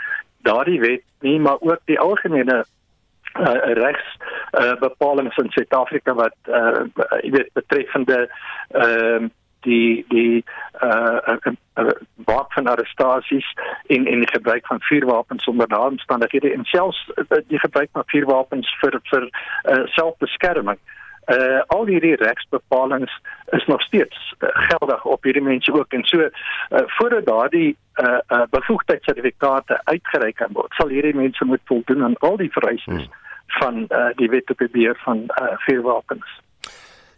[0.48, 2.66] daardie wet nie maar ook die algemene
[3.40, 4.08] uh, regs
[4.52, 6.86] uh, bepalinge in Suid-Afrika wat uh,
[7.24, 8.26] jy weet betreffende
[8.72, 10.44] ehm uh, die die
[10.84, 11.92] uh, uh, uh
[12.26, 13.54] waak van arrestasies
[13.88, 18.04] en en die gebruik van vuurwapens onder daardie omstandighede en selfs uh, die gebruik van
[18.06, 20.80] vuurwapens vir vir uh, selfbeskerming.
[21.26, 23.12] Uh al hierdie regsbepalinge
[23.58, 26.30] is nog steeds uh, geldig op hierdie mense ook en so uh,
[26.86, 32.38] voordat daardie uh, uh bevoegdheidssertifikate uitgereik kan word, sal hierdie mense moet voldoen aan al
[32.38, 33.06] die vereistes.
[33.06, 33.28] Hmm
[33.60, 36.38] van uh, die wet op die beheer van uh, vuurwapens.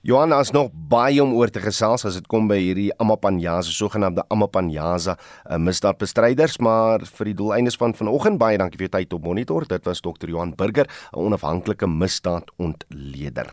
[0.01, 4.23] Johanna is nog baie om oor te gesels as dit kom by hierdie Amapanyaza, sogenaamde
[4.33, 9.27] Amapanyaza uh, misdaadbestryders, maar vir die doeleindes van vanoggend baie dankie vir u tyd op
[9.29, 9.67] monitor.
[9.69, 10.31] Dit was Dr.
[10.33, 13.51] Johan Burger, 'n onafhanklike misdaadontleder.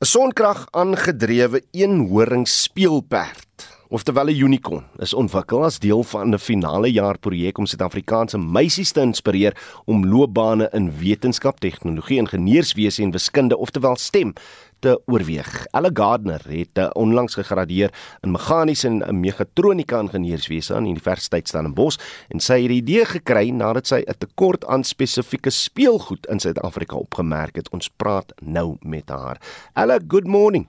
[0.00, 6.92] 'n Sonkrag aangedrewe eenhoring speelperd oftewel 'n unicorn, is ontwikkel as deel van 'n finale
[6.92, 13.56] jaar projek om Suid-Afrikaanse meisies te inspireer om loopbane in wetenskap, tegnologie, ingenieurswese en wiskunde,
[13.56, 14.32] oftewel STEM,
[14.78, 15.66] te oorweeg.
[15.70, 22.40] Elle Gardner het uh, onlangs gegradueer in meganiese en mechatronika ingenieurswese aan Universiteit Stellenbosch en
[22.40, 27.56] sy het die idee gekry nadat sy 'n tekort aan spesifieke speelgoed in Suid-Afrika opgemerk
[27.56, 27.70] het.
[27.70, 29.40] Ons praat nou met haar.
[29.74, 30.68] Elle, good morning.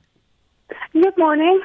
[0.93, 1.61] Good morning.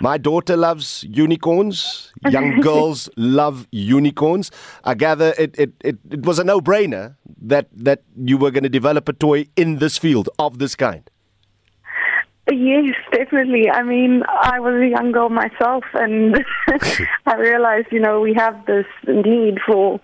[0.00, 2.12] My daughter loves unicorns.
[2.28, 4.50] Young girls love unicorns.
[4.84, 8.70] I gather it, it, it, it was a no-brainer that, that you were going to
[8.70, 11.08] develop a toy in this field of this kind.
[12.50, 13.70] Yes, definitely.
[13.70, 16.44] I mean, I was a young girl myself, and
[17.26, 20.00] I realized, you know, we have this need for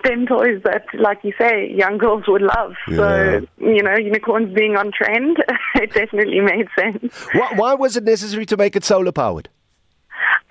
[0.00, 2.74] STEM toys that, like you say, young girls would love.
[2.88, 2.96] Yeah.
[2.96, 5.36] So, you know, unicorns being on trend,
[5.84, 7.12] it definitely made sense.
[7.32, 9.48] Why, why was it necessary to make it solar powered?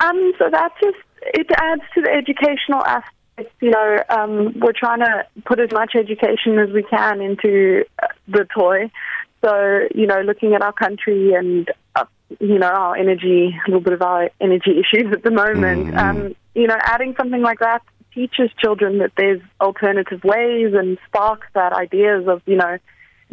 [0.00, 3.10] Um, so that just it adds to the educational aspect.
[3.60, 7.84] You know, um, we're trying to put as much education as we can into
[8.28, 8.90] the toy.
[9.44, 12.04] So, you know, looking at our country and, uh,
[12.38, 15.98] you know, our energy, a little bit of our energy issues at the moment, mm-hmm.
[15.98, 17.82] um, you know, adding something like that
[18.14, 22.78] teaches children that there's alternative ways and sparks that ideas of, you know,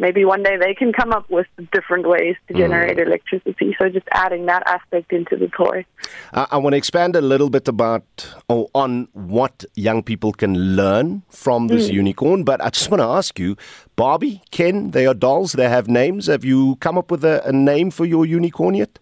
[0.02, 3.06] maybe one day they can come up with different ways to generate mm.
[3.06, 3.74] electricity.
[3.78, 5.86] So just adding that aspect into the toy.
[6.34, 8.04] Uh, I want to expand a little bit about
[8.48, 11.94] oh, on what young people can learn from this mm.
[11.94, 13.56] unicorn, but I just want to ask you,
[13.94, 15.52] Barbie, Ken, they are dolls.
[15.52, 16.26] They have names.
[16.26, 18.98] Have you come up with a, a name for your unicorn yet?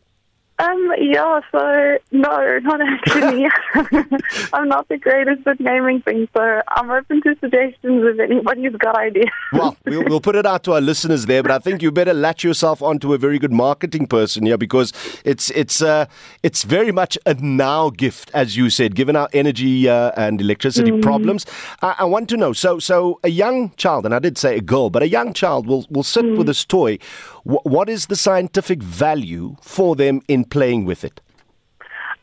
[0.60, 3.48] Um, yeah, so no, not actually.
[4.52, 8.96] I'm not the greatest at naming things, so I'm open to suggestions if anybody's got
[8.96, 9.30] ideas.
[9.52, 12.12] well, well, we'll put it out to our listeners there, but I think you better
[12.12, 14.92] latch yourself onto a very good marketing person here because
[15.24, 16.04] it's it's uh,
[16.42, 20.90] it's very much a now gift, as you said, given our energy uh, and electricity
[20.90, 21.00] mm.
[21.00, 21.46] problems.
[21.80, 22.52] I, I, want to know.
[22.52, 25.66] So, so a young child, and I did say a girl, but a young child
[25.66, 26.36] will will sit mm.
[26.36, 26.98] with this toy.
[27.46, 31.20] W- what is the scientific value for them in playing with it?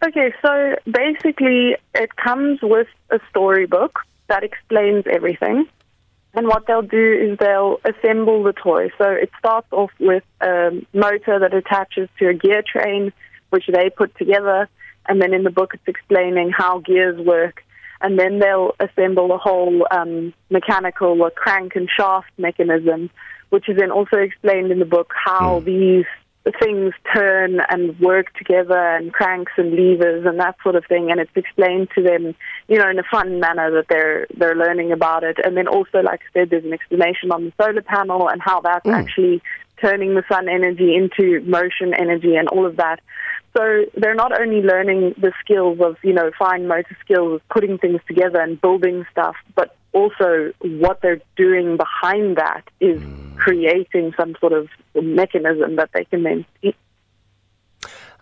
[0.06, 5.66] Okay, so basically, it comes with a storybook that explains everything.
[6.34, 8.90] And what they'll do is they'll assemble the toy.
[9.00, 13.12] So it starts off with a motor that attaches to a gear train,
[13.50, 14.70] which they put together.
[15.08, 17.64] And then in the book, it's explaining how gears work.
[18.02, 23.10] And then they'll assemble the whole um, mechanical or crank and shaft mechanism,
[23.50, 25.66] which is then also explained in the book how mm.
[25.66, 26.06] these
[26.60, 31.20] things turn and work together and cranks and levers and that sort of thing and
[31.20, 32.36] it's explained to them
[32.68, 35.38] you know in a fun manner that they're they're learning about it.
[35.44, 38.62] And then also like I said there's an explanation on the solar panel and how
[38.62, 38.94] that's mm.
[38.94, 39.42] actually
[39.82, 43.00] turning the sun energy into motion energy and all of that.
[43.56, 48.02] So they're not only learning the skills of you know fine motor skills putting things
[48.08, 53.02] together and building stuff but also what they're doing behind that is
[53.38, 56.76] creating some sort of mechanism that they can then see.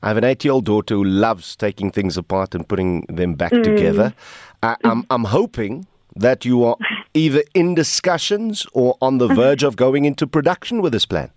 [0.02, 3.64] I have an eight-year-old daughter who loves taking things apart and putting them back mm.
[3.64, 4.14] together.
[4.62, 6.78] I, I'm, I'm hoping that you are
[7.14, 11.32] either in discussions or on the verge of going into production with this plan.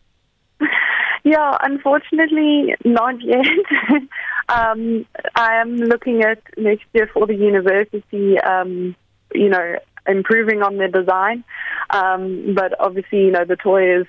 [1.24, 3.46] Yeah, unfortunately, not yet.
[4.48, 5.04] um,
[5.34, 8.38] I am looking at next year for the university.
[8.40, 8.96] Um,
[9.34, 9.76] you know,
[10.08, 11.44] improving on their design.
[11.90, 14.06] Um, but obviously, you know, the toy is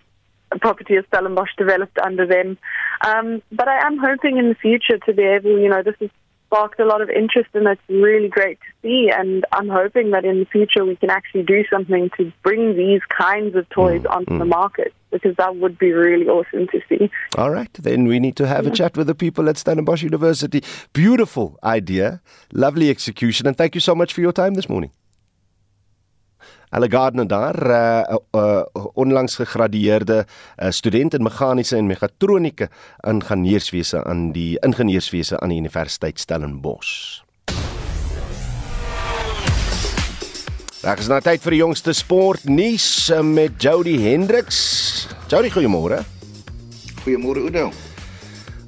[0.52, 2.58] a property of Stellenbosch developed under them.
[3.06, 6.10] Um, but I am hoping in the future to be able, you know, this has
[6.50, 9.12] sparked a lot of interest and it's really great to see.
[9.16, 13.02] And I'm hoping that in the future we can actually do something to bring these
[13.10, 14.39] kinds of toys mm, onto mm.
[14.39, 17.12] the market because that would be really awesome to see.
[17.38, 18.72] All right, then we need to have yeah.
[18.72, 20.64] a chat with the people at Stellenbosch University.
[20.93, 22.22] Beautiful idea,
[22.52, 24.91] lovely execution, and thank you so much for your time this morning.
[26.69, 32.69] Hulle Gardner daar, 'n uh, uh, onlangs gegradueerde uh, student in meganiese en mechatroniese
[33.07, 37.21] ingenieurswese aan die ingenieurswese aan die Universiteit Stellenbosch.
[40.79, 45.07] Daar is nou tyd vir die jongste sport nuus uh, met Jody Hendricks.
[45.27, 45.99] Jody, goeiemôre.
[47.03, 47.71] Goeiemôre Udo.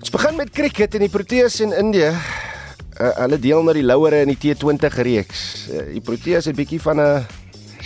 [0.01, 2.09] Ons begin met cricket in die Proteas in Indië.
[2.11, 5.45] Uh, hulle deel na die louere in die T20 reeks.
[5.71, 7.23] Uh, die Proteas het bietjie van 'n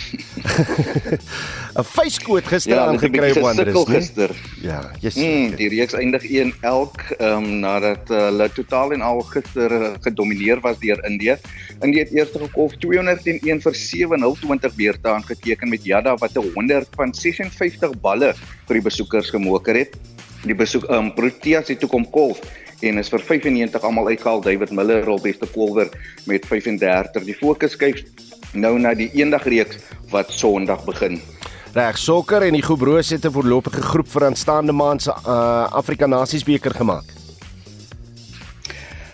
[1.76, 4.32] 'n Facekoot gister ja, aangekry op Andres, gister.
[4.62, 5.16] Ja, yes.
[5.18, 9.72] Mm, die reeks eindig 1 elk ehm um, nadat uh, hulle totaal en al gister
[9.72, 11.36] uh, gedomeineer was deur Indië.
[11.82, 17.14] Indië het eers gekof 201 vir 720 beurte aangeteken met Yada wat 'n 100 van
[17.14, 18.34] 56 balle
[18.66, 19.98] vir die besoekers gemoker het.
[20.44, 22.40] Die besoek ehm um, Proteas het toe kom kolf
[22.80, 24.40] en is vir 95 almal uitgehaal.
[24.44, 25.88] David Miller rol beste polwer
[26.26, 27.24] met 35.
[27.24, 28.04] Die fokus skuif
[28.56, 29.78] nou na die eendagreeks
[30.10, 31.20] wat Sondag begin.
[31.76, 36.06] Reg, sokker en die Gobroos het 'n voorlopige groep vir aanstaande maand se uh, Afrika
[36.06, 37.04] Nasies beker gemaak.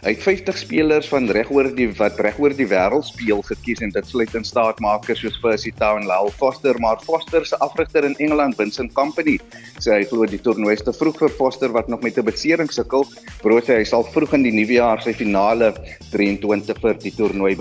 [0.03, 4.09] Hy het 50 spelers van regoor die wat regoor die wêreld speel gekies en dit
[4.11, 8.57] sluit in staatmakers soos Percy Tau en Lyle Foster, maar Foster se afrigter in Engeland,
[8.59, 9.36] Vincent Kompany,
[9.78, 12.72] sê hy glo die toernooi is te vroeg vir Foster wat nog met 'n besering
[12.72, 13.07] sukkel.
[13.43, 15.70] Brood sê hy sal vroeg in die nuwe jaar sy finale
[16.11, 17.55] 23 vir die toernooi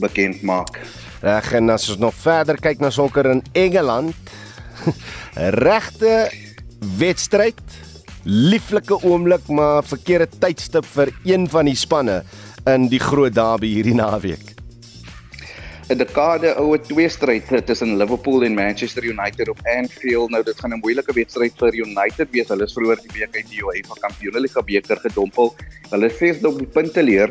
[0.00, 0.80] bekend maak.
[1.24, 4.32] Reg en as ons nog verder kyk na sokker in Engeland,
[5.66, 6.30] regte
[6.98, 7.62] wedstryd,
[8.24, 12.22] lieflike oomblik maar verkeerde tydstip vir een van die spanne
[12.68, 14.54] in die groot derby hierdie naweek.
[15.84, 20.30] 'n dekade oue tweestryd tussen Liverpool en Manchester United op Anfield.
[20.30, 22.48] Nou dit gaan 'n moeilike wedstryd vir United wees.
[22.48, 25.54] Hulle is vroeër die week uit die UEFA Kampioenligga beker gedompel.
[25.90, 27.30] Hulle is ses op die punte leer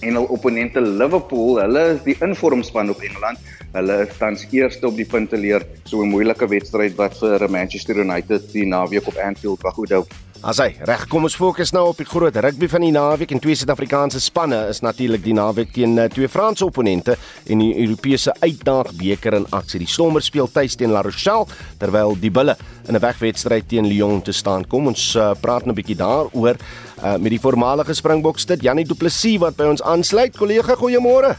[0.00, 3.38] en hul opponente Liverpool, hulle is die informspan op Engeland.
[3.72, 5.66] Hulle is tans eerste op die punte leer.
[5.84, 10.06] So 'n moeilike wedstryd wat vir Manchester United die naweek op Anfield wag hou.
[10.44, 13.56] Asai, reg, kom ons fokus nou op die groot rugby van die naweek en twee
[13.56, 17.16] Suid-Afrikaanse spanne is natuurlik die naweek teen uh, twee Franse opponente
[17.48, 19.80] in die Europese uitdagbeker in aksie.
[19.80, 21.48] Die Stormers speel tuis teen La Rochelle
[21.80, 24.86] terwyl die Bulle in 'n wegwedstryd teen Lyon te staan kom.
[24.86, 26.60] Ons uh, praat nou 'n bietjie daaroor
[27.02, 30.36] uh, met die voormalige Springboks dit Janie Du Plessis wat by ons aansluit.
[30.36, 31.36] Kollega, goeiemôre.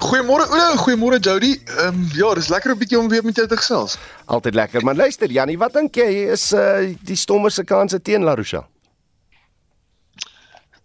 [0.00, 1.60] Goeiemôre Oudo, goeiemôre Jody.
[1.76, 3.98] Ehm um, ja, dis lekker 'n bietjie om weer met jou te gesels.
[4.24, 4.84] Altyd lekker.
[4.84, 8.66] Maar luister Jannie, wat dink jy is uh die Stormers se kanse teen La Rochelle?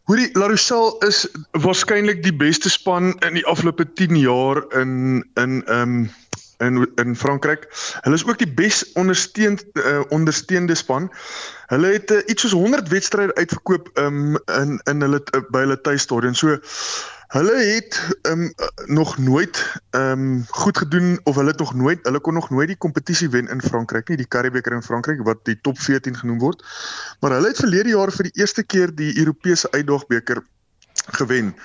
[0.05, 5.63] Hoorie, La Rochelle is waarskynlik die beste span in die afgelope 10 jaar in in
[5.65, 6.09] ehm um,
[6.57, 7.67] in in Frankryk.
[8.01, 11.11] Hulle is ook die bes ondersteund uh, ondersteunde span.
[11.67, 15.81] Hulle het uh, iets soos 100 wedstryde uitverkoop um, in in hulle uh, by hulle
[15.81, 16.35] tuisstadion.
[16.35, 16.57] So
[17.27, 18.53] Hulle het um,
[18.85, 22.77] nog nooit um goed gedoen of hulle het nog nooit hulle kon nog nooit die
[22.77, 26.63] kompetisie wen in Frankryk nie, die Karibeker in Frankryk wat die top 14 genoem word.
[27.19, 30.43] Maar hulle het verlede jaar vir die eerste keer die Europese uitdagbeker
[31.07, 31.55] gewen.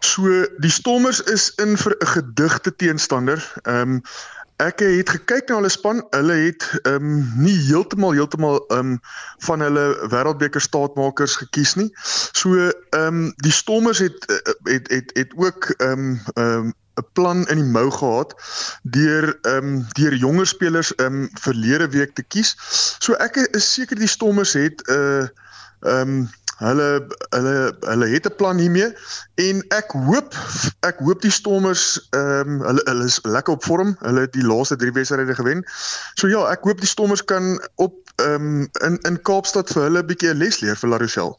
[0.00, 3.52] So die Stormers is in vir 'n gedigte teenstander.
[3.62, 4.02] Um
[4.62, 6.04] Ek het gekyk na hulle span.
[6.14, 9.00] Hulle het ehm um, nie heeltemal heeltemal ehm um,
[9.42, 11.90] van hulle wêreldbeker staatmakers gekies nie.
[12.38, 14.14] So ehm um, die Stormers het
[14.62, 18.34] het het het ook ehm um, ehm um, 'n plan in die mou gehad
[18.82, 22.54] deur ehm um, deur jonger spelers ehm um, verlede week te kies.
[22.98, 25.26] So ek is seker die Stormers het 'n uh,
[25.80, 28.90] ehm um, Hulle hulle hulle het 'n plan hiermee
[29.42, 30.34] en ek hoop
[30.86, 33.96] ek hoop die Stormers ehm um, hulle hulle is lekker op vorm.
[34.00, 35.64] Hulle het die laaste 3 wedstryde gewen.
[36.14, 40.02] So ja, ek hoop die Stormers kan op ehm um, in in Kaapstad vir hulle
[40.02, 41.34] 'n bietjie 'n les leer vir La Rochelle.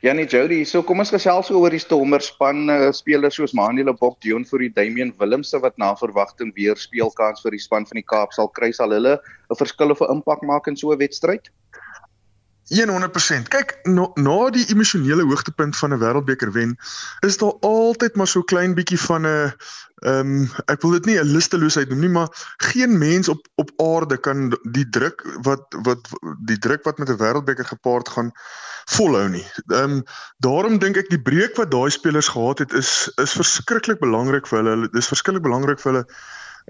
[0.00, 4.14] Janie Jody, so kom ons gesels oor die Stormers span uh, spelers soos Manuel Bok,
[4.24, 8.06] Dion vir die Damian Willemse wat na verwagting weer speelkans vir die span van die
[8.08, 8.72] Kaap sal kry.
[8.72, 11.52] Sal hulle 'n verskil of 'n impak maak in so 'n wedstryd?
[12.70, 13.48] 100%.
[13.50, 16.76] Kyk, na, na die emosionele hoogtepunt van 'n wêreldbeker wen,
[17.26, 19.52] is daar altyd maar so klein bietjie van 'n
[20.00, 23.70] ehm um, ek wil dit nie 'n lusteloosheid noem nie, maar geen mens op op
[23.76, 26.08] aarde kan die druk wat wat
[26.44, 28.32] die druk wat met 'n wêreldbeker gepaard gaan
[28.84, 29.46] volhou nie.
[29.66, 30.02] Ehm um,
[30.38, 34.58] daarom dink ek die breek wat daai spelers gehad het is is verskriklik belangrik vir
[34.58, 34.88] hulle.
[34.88, 36.06] Dit is verskriklik belangrik vir hulle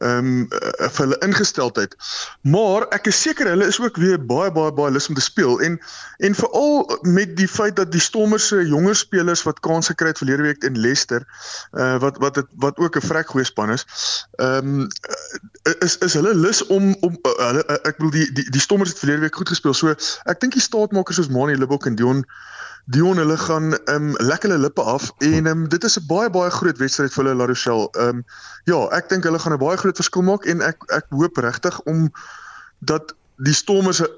[0.00, 0.48] ehm um,
[0.90, 1.96] vir hulle ingesteldheid.
[2.40, 5.60] Maar ek is seker hulle is ook weer baie baie baie lus om te speel
[5.60, 5.78] en
[6.18, 10.22] en veral met die feit dat die Stormers se jonger spelers wat kans gekry het
[10.22, 11.26] verlede week in Leicester,
[11.72, 13.86] uh wat wat het, wat ook 'n vrek goeie span is.
[14.36, 14.88] Ehm um,
[15.78, 18.90] is is hulle lus om om uh, hulle uh, ek bedoel die die die Stormers
[18.90, 19.74] het verlede week goed gespeel.
[19.74, 19.94] So
[20.24, 22.24] ek dink die staatmakers soos Manie Libbok en Dion
[22.86, 26.06] Dion hulle gaan ehm um, lekker hulle lippe af en ehm um, dit is 'n
[26.06, 27.88] baie baie groot wedstryd vir hulle La Rochelle.
[27.92, 28.24] Ehm um,
[28.64, 31.80] ja, ek dink hulle gaan 'n baie groot verskil maak en ek ek hoop regtig
[31.80, 32.10] om
[32.78, 34.08] dat die Stormers 'n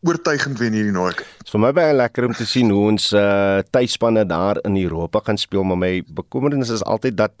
[0.00, 1.16] oortuigend wen hierdie naweek.
[1.16, 4.76] Dit is vir my baie lekker om te sien hoe ons uh tuisspanne daar in
[4.76, 7.32] Europa gaan speel, maar my bekommernis is altyd dat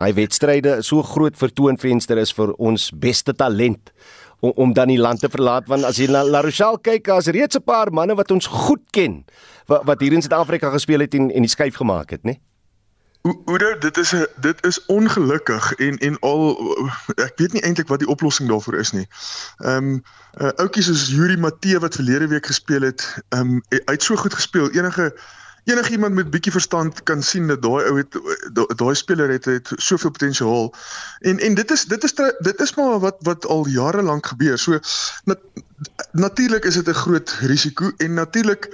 [0.00, 3.92] hy wedstryde so groot vertoonvenster is vir ons beste talent
[4.42, 7.30] om om dan die land te verlaat want as jy na La Rochelle kyk, daar's
[7.30, 9.24] reeds 'n paar manne wat ons goed ken
[9.66, 12.38] wat wat hier in Suid-Afrika gespeel het en en die skuif gemaak het, né?
[13.22, 16.42] Ouder, dit is 'n dit is ongelukkig en en al
[17.14, 19.06] ek weet nie eintlik wat die oplossing daarvoor is nie.
[19.58, 20.02] Ehm um,
[20.40, 24.16] uh, ouetjies soos Yuri Matee wat verlede week gespeel het, ehm um, hy het so
[24.16, 24.70] goed gespeel.
[24.70, 25.14] Enige
[25.64, 28.16] enigiemand met bietjie verstand kan sien dat daai ou het
[28.78, 30.74] daai speler het het soveel potensiaal.
[31.20, 34.58] En en dit is dit is dit is maar wat wat al jare lank gebeur.
[34.58, 34.78] So
[35.24, 35.38] nat,
[36.12, 38.70] natuurlik is dit 'n groot risiko en natuurlik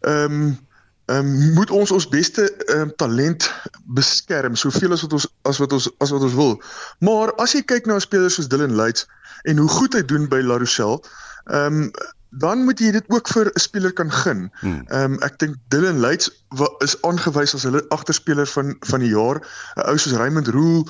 [0.00, 0.66] ehm um,
[1.06, 3.52] ehm um, moet ons ons beste um, talent
[3.84, 6.62] beskerm soveel as wat ons as wat ons as wat ons wil.
[6.98, 9.06] Maar as jy kyk na spelers soos Dylan Luits
[9.42, 11.00] en hoe goed hy doen by La Rochelle,
[11.44, 11.90] ehm um,
[12.30, 14.50] dan moet jy dit ook vir 'n speler kan gun.
[14.60, 14.82] Hmm.
[14.86, 16.30] Ehm um, ek dink Dylan Luits
[16.78, 19.40] is aangewys as hulle agterspeler van van die jaar.
[19.76, 20.84] 'n Ou soos Raymond Roo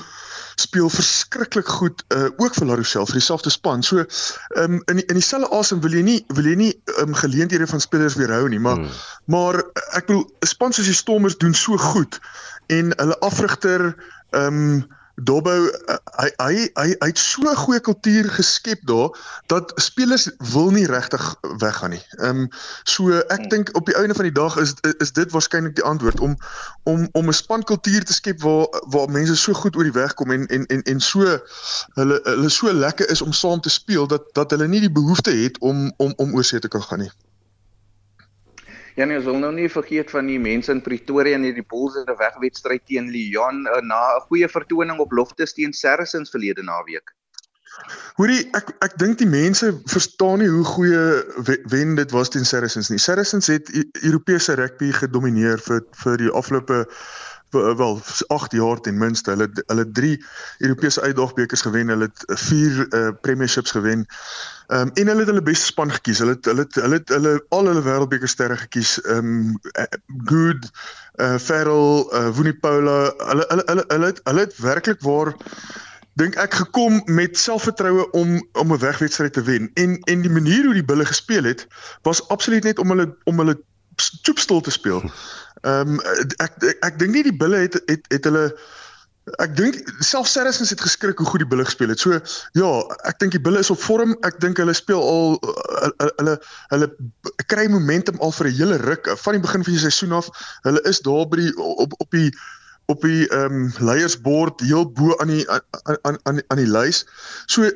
[0.55, 3.83] speel verskriklik goed uh, ook vir La Rochelle vir dieselfde span.
[3.83, 7.09] So ehm um, in die, in dieselfde asem wil jy nie wil jy nie ehm
[7.09, 8.91] um, geleenthede van spelers weerhou nie, maar hmm.
[9.25, 9.63] maar
[9.95, 12.21] ek bedoel 'n span soos die Stormers doen so goed
[12.67, 13.95] en hulle afrigter
[14.31, 19.11] ehm um, Dobbo uh, hy hy hy hy het so 'n goeie kultuur geskep daar
[19.47, 21.25] dat spelers wil nie regtig
[21.59, 22.03] weggaan nie.
[22.19, 22.49] Ehm um,
[22.85, 23.49] so ek hmm.
[23.49, 26.37] dink op die einde van die dag is is dit waarskynlik die antwoord om
[26.83, 30.31] om om 'n spankultuur te skep waar waar mense so goed oor die weg kom
[30.31, 31.27] en en en en so
[31.99, 35.31] hulle hulle so lekker is om saam te speel dat dat hulle nie die behoefte
[35.31, 37.13] het om om om oorsee te kan gaan nie.
[38.99, 41.95] Ja nee, ons wil nou nie vergeet van die mense in Pretoria en hierdie Bulls
[41.95, 47.15] se wegwedstryd teen Lyon uh, na 'n goeie vertoning op Loftus teen Saracens verlede naweek.
[48.19, 51.05] Hoorie, ek ek dink die mense verstaan nie hoe goeie
[51.71, 52.99] wen dit was teen Saracens nie.
[52.99, 53.71] Saracens het
[54.03, 56.83] Europese rugby gedomeineer vir vir die afgelope
[57.51, 59.31] wel 8 jaar ten minste.
[59.31, 60.25] Hulle hulle 3
[60.59, 64.07] Europese uitdagbekers gewen, hulle het 4 uh, premierships gewen.
[64.67, 66.19] Ehm um, en hulle het hulle beste span gekies.
[66.19, 69.01] Hulle het hulle het hulle het hulle al hulle wêreldbeker sterre gekies.
[69.01, 69.59] Ehm um,
[70.25, 70.71] good
[71.15, 75.35] uh Ferrell, uh Wunipola, hulle hulle hulle hulle het hulle het werklik waar
[76.19, 79.71] dink ek gekom met selfvertroue om om 'n wegwedstryd te wen.
[79.75, 81.67] En en die manier hoe die bulle gespeel het
[82.03, 83.59] was absoluut net om hulle om hulle
[84.03, 85.03] stoepstil te speel.
[85.63, 86.03] Ehm um,
[86.39, 88.53] ek ek, ek dink nie die bulle het het het hulle
[89.45, 92.01] ek dink self Saracens het geskrik hoe goed die bulle gespeel het.
[92.01, 92.17] So
[92.57, 92.71] ja,
[93.11, 94.15] ek dink die bulle is op vorm.
[94.27, 95.37] Ek dink hulle speel al
[96.21, 96.39] hulle
[96.73, 96.89] hulle
[97.51, 100.31] kry momentum al vir 'n hele ruk van die begin van die seisoen af.
[100.63, 102.31] Hulle is daar by die op op die
[102.89, 107.05] op die ehm um, leiersbord heel bo aan die aan aan aan die lys.
[107.47, 107.69] So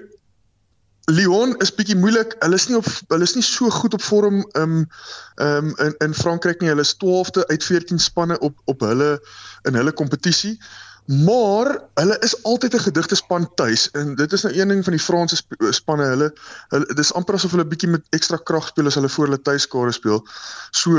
[1.11, 2.37] Lyon is bietjie moeilik.
[2.39, 4.87] Hulle is nie op hulle is nie so goed op vorm um
[5.43, 6.71] um in in Frankryk nie.
[6.71, 9.19] Hulle is 12de uit 14 spanne op op hulle
[9.63, 10.59] in hulle kompetisie.
[11.07, 14.93] Maar hulle is altyd 'n gedigte span tuis en dit is nou een ding van
[14.93, 16.05] die Franse sp spanne.
[16.05, 16.33] Hulle
[16.69, 19.93] hulle dis amper asof hulle bietjie met ekstra krag speel as hulle voor hulle tuiskare
[19.93, 20.23] speel.
[20.71, 20.93] So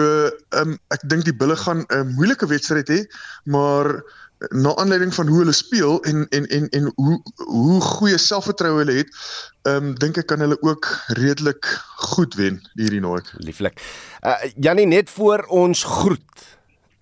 [0.50, 3.00] um ek dink die Bulle gaan 'n moeilike wedstryd hê,
[3.44, 4.04] maar
[4.50, 8.98] na aanleiding van hoe hulle speel en en en en hoe hoe goeie selfvertroue hulle
[9.04, 9.16] het,
[9.62, 11.66] ehm um, dink ek kan hulle ook redelik
[11.96, 13.32] goed wen hierdie naweek.
[13.38, 13.80] Lieflik.
[14.22, 16.52] Uh Jannie net voor ons groet.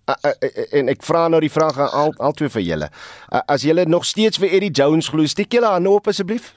[0.06, 2.90] Uh, uh, uh, en ek vra nou die vraag aan al al twee van julle.
[3.30, 6.54] Uh, as julle nog steeds vir Eddie Jones glo, steek julle hande op asseblief.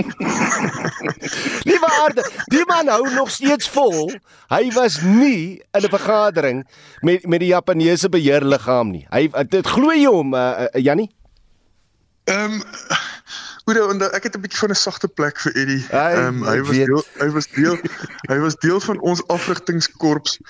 [1.68, 4.10] Liewe aarde, die man hou nog steeds vol.
[4.50, 6.66] Hy was nie in 'n vergadering
[7.00, 9.06] met met die Japaneese beheerliggaam nie.
[9.10, 11.10] Hy dit glo jy hom, uh, uh, Jannie?
[12.24, 12.62] Ehm um,
[13.70, 15.86] Oude onder ek het 'n bietjie van 'n sagte plek vir Eddie.
[15.90, 17.76] Ehm um, hy was deel, hy was deel
[18.32, 20.40] hy was deel van ons afrigtingskorps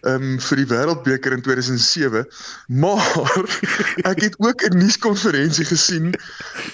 [0.00, 2.26] ehm um, vir die Wêreldbeker in 2007.
[2.66, 3.46] Maar
[4.10, 6.14] ek het ook 'n nuuskonferensie gesien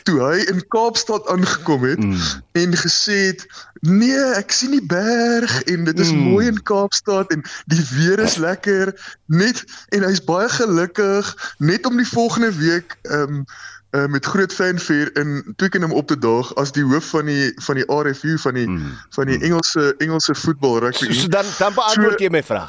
[0.03, 2.17] toe hy in Kaapstad aangekom het mm.
[2.53, 3.45] en gesê het
[3.81, 6.19] nee, ek sien die berg en dit is mm.
[6.19, 8.97] mooi in Kaapstad en die weer is lekker
[9.27, 13.45] net en hy's baie gelukkig net om die volgende week ehm um,
[13.91, 17.75] uh, met groot fanfare in Twickenham op te daag as die hoof van die van
[17.75, 18.99] die RFU van die mm.
[19.17, 21.13] van die Engelse Engelse voetbal rugby.
[21.13, 22.69] So, so dan dan beantwoord so, jy my vraag.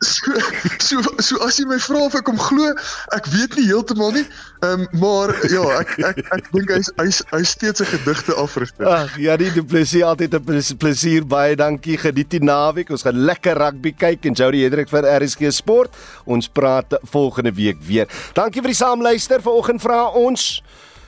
[0.00, 0.32] So,
[0.78, 2.72] so so as jy my vra of ek hom glo,
[3.16, 4.26] ek weet nie heeltemal nie.
[4.64, 8.88] Ehm um, maar ja, ek ek ek dink hy's hy's hy's steeds 'n gedigte afrigter.
[8.88, 12.90] Ag, ja, die plesier altyd 'n plesier baie dankie geniet die naweek.
[12.90, 15.96] Ons gaan lekker rugby kyk en Jody Hendrik vir RSG Sport.
[16.24, 18.08] Ons praat volgende week weer.
[18.34, 19.42] Dankie vir die saamluister.
[19.42, 20.41] Vanoggend vra ons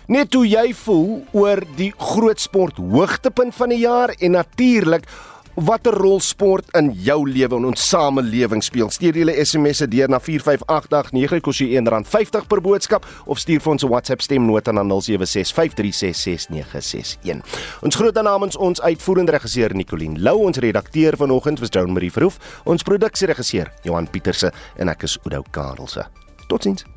[0.07, 5.09] net hoe jy voel oor die groot sport hoogtepunt van die jaar en natuurlik
[5.55, 8.91] watter rol sport in jou lewe en ons samelewing speel.
[8.91, 13.85] Stuur julle SMS'e deur na 45889 kos jy R1.50 per boodskap of stuur vir ons
[13.85, 17.43] 'n WhatsApp stemnota na 0765366961.
[17.83, 22.11] Ons groet dan namens ons uitvoerende regisseur Nicoline Lou, ons redakteur vanoggend was Joan Marie
[22.11, 26.07] Verhoef, ons produksieregisseur Johan Pieterse en ek is Oudou Karelse.
[26.49, 26.94] Totsiens.